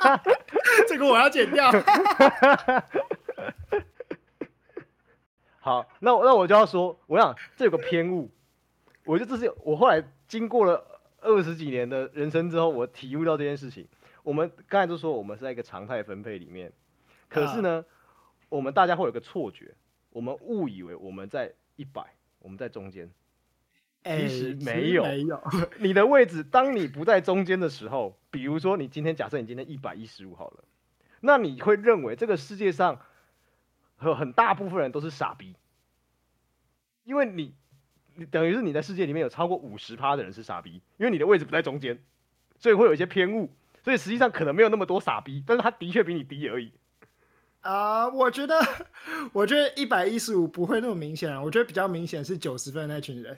[0.87, 1.71] 这个我要剪掉。
[5.69, 8.31] 好，那我那我就要说，我想这有个偏误，
[9.05, 10.83] 我觉得这是我后来经过了
[11.21, 13.87] 二十几年的人生之后，我体悟到这件事情。
[14.23, 16.73] 我们刚才都说我们是在一个常态分配里面，
[17.27, 17.85] 可是呢，呃、
[18.49, 19.75] 我们大家会有个错觉，
[20.09, 21.53] 我们误以为我们在。
[21.79, 23.09] 一百，我们在中间，
[24.03, 25.41] 其实没有，没有。
[25.79, 30.65] 你的位置，当你不在中间的时候，比如说你今天假设你今天一百一十五好了，
[31.21, 32.99] 那你会认为这个世界上
[34.03, 35.55] 有很大部分人都是傻逼，
[37.09, 37.55] 因为你，
[38.13, 41.99] 你等于是你在世界里面有超过五十趴的人是傻逼，因为你的位置不在中间，
[42.59, 43.51] 所以会有一些偏误，
[43.83, 46.71] 所以实际上可能没有那么多傻逼，但是他的确比你低而已。
[47.61, 48.55] 啊，uh, 我觉得，
[49.33, 51.41] 我觉得一百一十五不会那么明显啊。
[51.41, 53.35] 我觉得比较明显是九十分的那群人，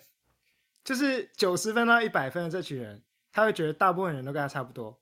[0.84, 3.01] 就是九十分到一百分的这群人，
[3.32, 4.99] 他会觉得大部分人都跟他差不多，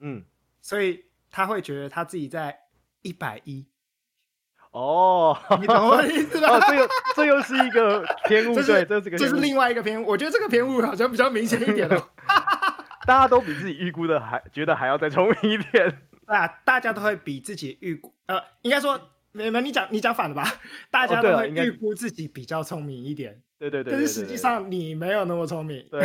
[0.00, 0.22] 嗯，
[0.60, 2.60] 所以他会觉得他自己在
[3.00, 3.66] 一百一。
[4.72, 6.48] 哦，你懂我的意思吧？
[6.48, 10.06] 哦，这又这又是一个偏误，对，这是个，这是另外一个偏误。
[10.06, 12.08] 我觉得这个偏误好像比较明显一点哦。
[13.06, 16.02] 大家都比自己预估的还觉得还要再聪明一点。
[16.26, 19.00] 啊，大家都会比自己预估，呃，应该说
[19.32, 20.44] 没没，你讲你讲反了吧？
[20.88, 23.42] 大家都会预估自己比较聪明一点。
[23.58, 25.84] 对对对，但是实际上你没有那么聪明。
[25.90, 26.00] 对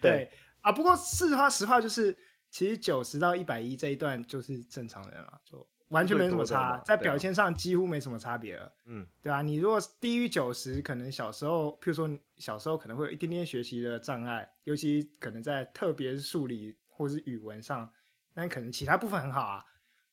[0.00, 0.30] 对
[0.62, 2.16] 啊，不过实话实话就是，
[2.50, 8.72] 其实九十到一百一这一段就是正常人了，就完全没什么差，在表现上几乎没什么差别了。
[8.86, 17.90] 嗯，对啊，你如果低于九十，可能小时候，譬如说小时候可能会有一点点学习的障碍，尤其可能在特别数理或是语文上，
[18.34, 19.64] 但可能其他部分很好啊，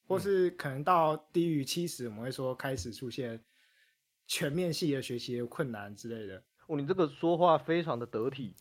[0.08, 3.44] 或是可能到低于七十，我们会说开始出现。
[4.28, 6.44] 全面性的学习困难之类的。
[6.66, 8.56] 哦，你这个说话非常的得体，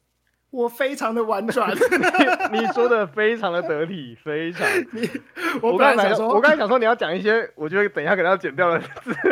[0.55, 1.68] 我非常的婉转，
[2.52, 4.64] 你说的非常的得体，非常。
[4.92, 5.11] 你，
[5.61, 8.80] 我刚才想说，我刚才想说你要讲一些，我觉得等一下可能要剪掉的。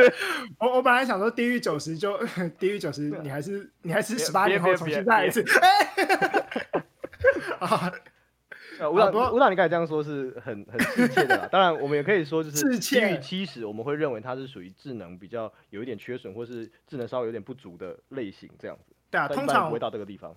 [0.59, 2.19] 我我本来想说低于九十就
[2.59, 5.45] 低于九十，你还是你还是十八年后重新再一次。
[7.61, 7.93] 啊。
[8.91, 11.49] 吴导，吴导，你刚才这样说是很很亲切的啦。
[11.53, 18.93] 当然，我们也可以说就是低于七十，我们会认为它是属于智能比较有一点缺损，或是智能稍微有点不足的类型这样子。
[19.09, 20.35] 对啊，通常不会到这个地方。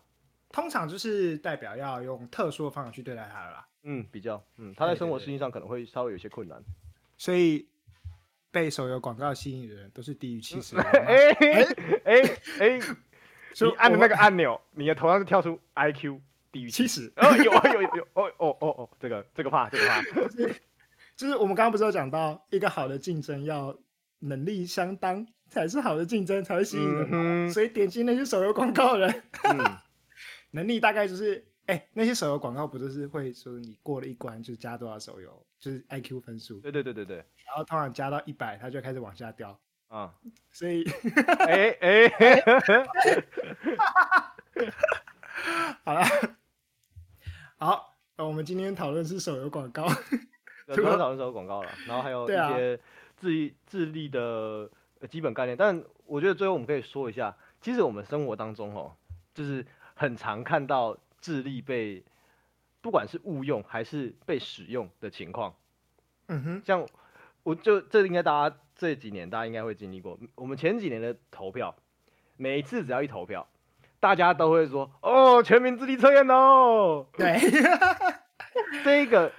[0.56, 3.68] 通常就是代表要用特殊的方法去对待他了啦。
[3.84, 6.64] 嗯，比较，嗯，他在生活适应上可能会稍微有些困难。
[7.18, 7.68] 所以
[8.51, 10.78] 被手游广告吸引的人都是低于七十。
[10.80, 11.32] 哎
[12.06, 12.22] 哎
[12.60, 12.80] 哎，
[13.60, 16.22] 你按的那个按钮，你的头上就跳出 IQ。
[16.53, 20.56] 低于七十，哦，有有有有，哦哦哦哦，这个这个怕这个怕， 就是
[21.18, 23.78] 就是我们刚刚不是有讲到，一个好的竞争要
[24.20, 29.78] 能力相当才是好的竞争，才会吸引人，嗯、所以点击那些手游广告的人，嗯、
[30.56, 40.16] 能力大概就是，哎、欸，那些手游广告不都是会说你过了一关就加多少手游，就是 IQ 分数，对对对对对，然后通常加到一百，它就开始往下掉，啊，
[40.51, 40.86] 所以，
[41.45, 42.10] 哎哎，
[45.84, 46.06] 好了。
[47.58, 49.86] 好，那我们今天讨论是手游广告，
[50.74, 52.80] 主要 讨论手游广告了，然后还有一些
[53.18, 54.70] 智力智力的
[55.10, 55.58] 基本概念。
[55.58, 58.95] 但我觉得最后我们可以说一下，其实我们生活当中哦，
[59.34, 59.66] 就是
[59.96, 62.04] 很常看到智力被
[62.82, 65.56] 不管是误用还是被使用的情况。
[66.28, 66.86] 嗯哼，像
[67.43, 71.76] 我就这应该大家这几年大家应该会经历过，我们前几年的投票，
[72.38, 73.48] 每一次只要一投票。
[73.98, 77.08] 大家都会说哦，全民智力测验哦。
[77.14, 77.39] 对，
[78.84, 79.32] 这个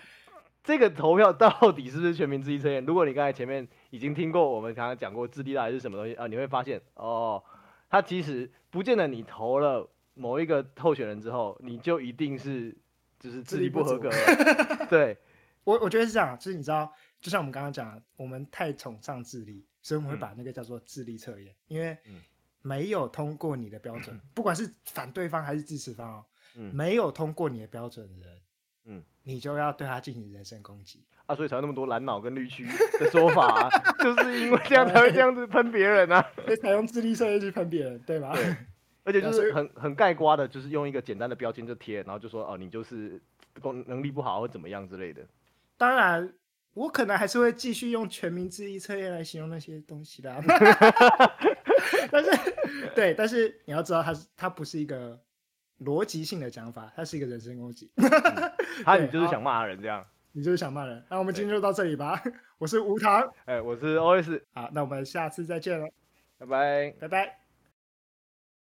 [0.65, 2.85] 这个投票到底是不是全民智力测验？
[2.85, 7.41] 如果你刚才前面已经听过我们刚刚讲过智力大还是什么东西啊，你会发现哦，
[7.89, 12.77] 它其实不见得你投了某一个候选人之后，你就一定是
[13.21, 14.11] 就是智力不合格。
[14.91, 15.17] 对，
[15.62, 22.21] 我我觉得是这样，就是你知道，就像我们刚刚讲，我们太崇尚智力，所以我们会把那个叫做智力测验，嗯、因为嗯。
[22.62, 26.25] 没有通过你的标准， 不管是反对方还是支持方哦，
[26.57, 28.41] 嗯，没有通过你的标准的人，
[28.87, 31.05] 嗯，你就要对他进行人身攻击。
[31.27, 32.67] 啊，所以才有那么多蓝脑跟绿区
[32.99, 33.71] 的说法啊，
[34.03, 38.33] 就是因为这样才会这样子喷别人啊，所以才用智力测验去喷别人，对吧？
[38.35, 38.57] 对，
[39.07, 43.19] 而且就是很很盖瓜的，就是用一个简单的标签就贴，然后就说哦，你就是
[43.63, 45.23] 功能力不好或怎么样之类的。
[45.79, 46.35] 当然。
[46.77, 50.31] 我可能还是会继续用全民智力测验来形容那些东西的，
[52.13, 52.31] 但是，
[52.95, 55.19] 对，但是你要知道它，它是它不是一个
[55.81, 57.91] 逻辑性的讲法，它是一个人身攻击。
[58.85, 61.03] 他你就是想骂人这样，你就是想骂人。
[61.09, 62.23] 那我们今天就到这里吧。
[62.59, 64.43] 我是吴糖，哎，我是 OS。
[64.53, 65.89] 好，那我们下次再见了，
[66.37, 67.45] 拜拜，拜拜。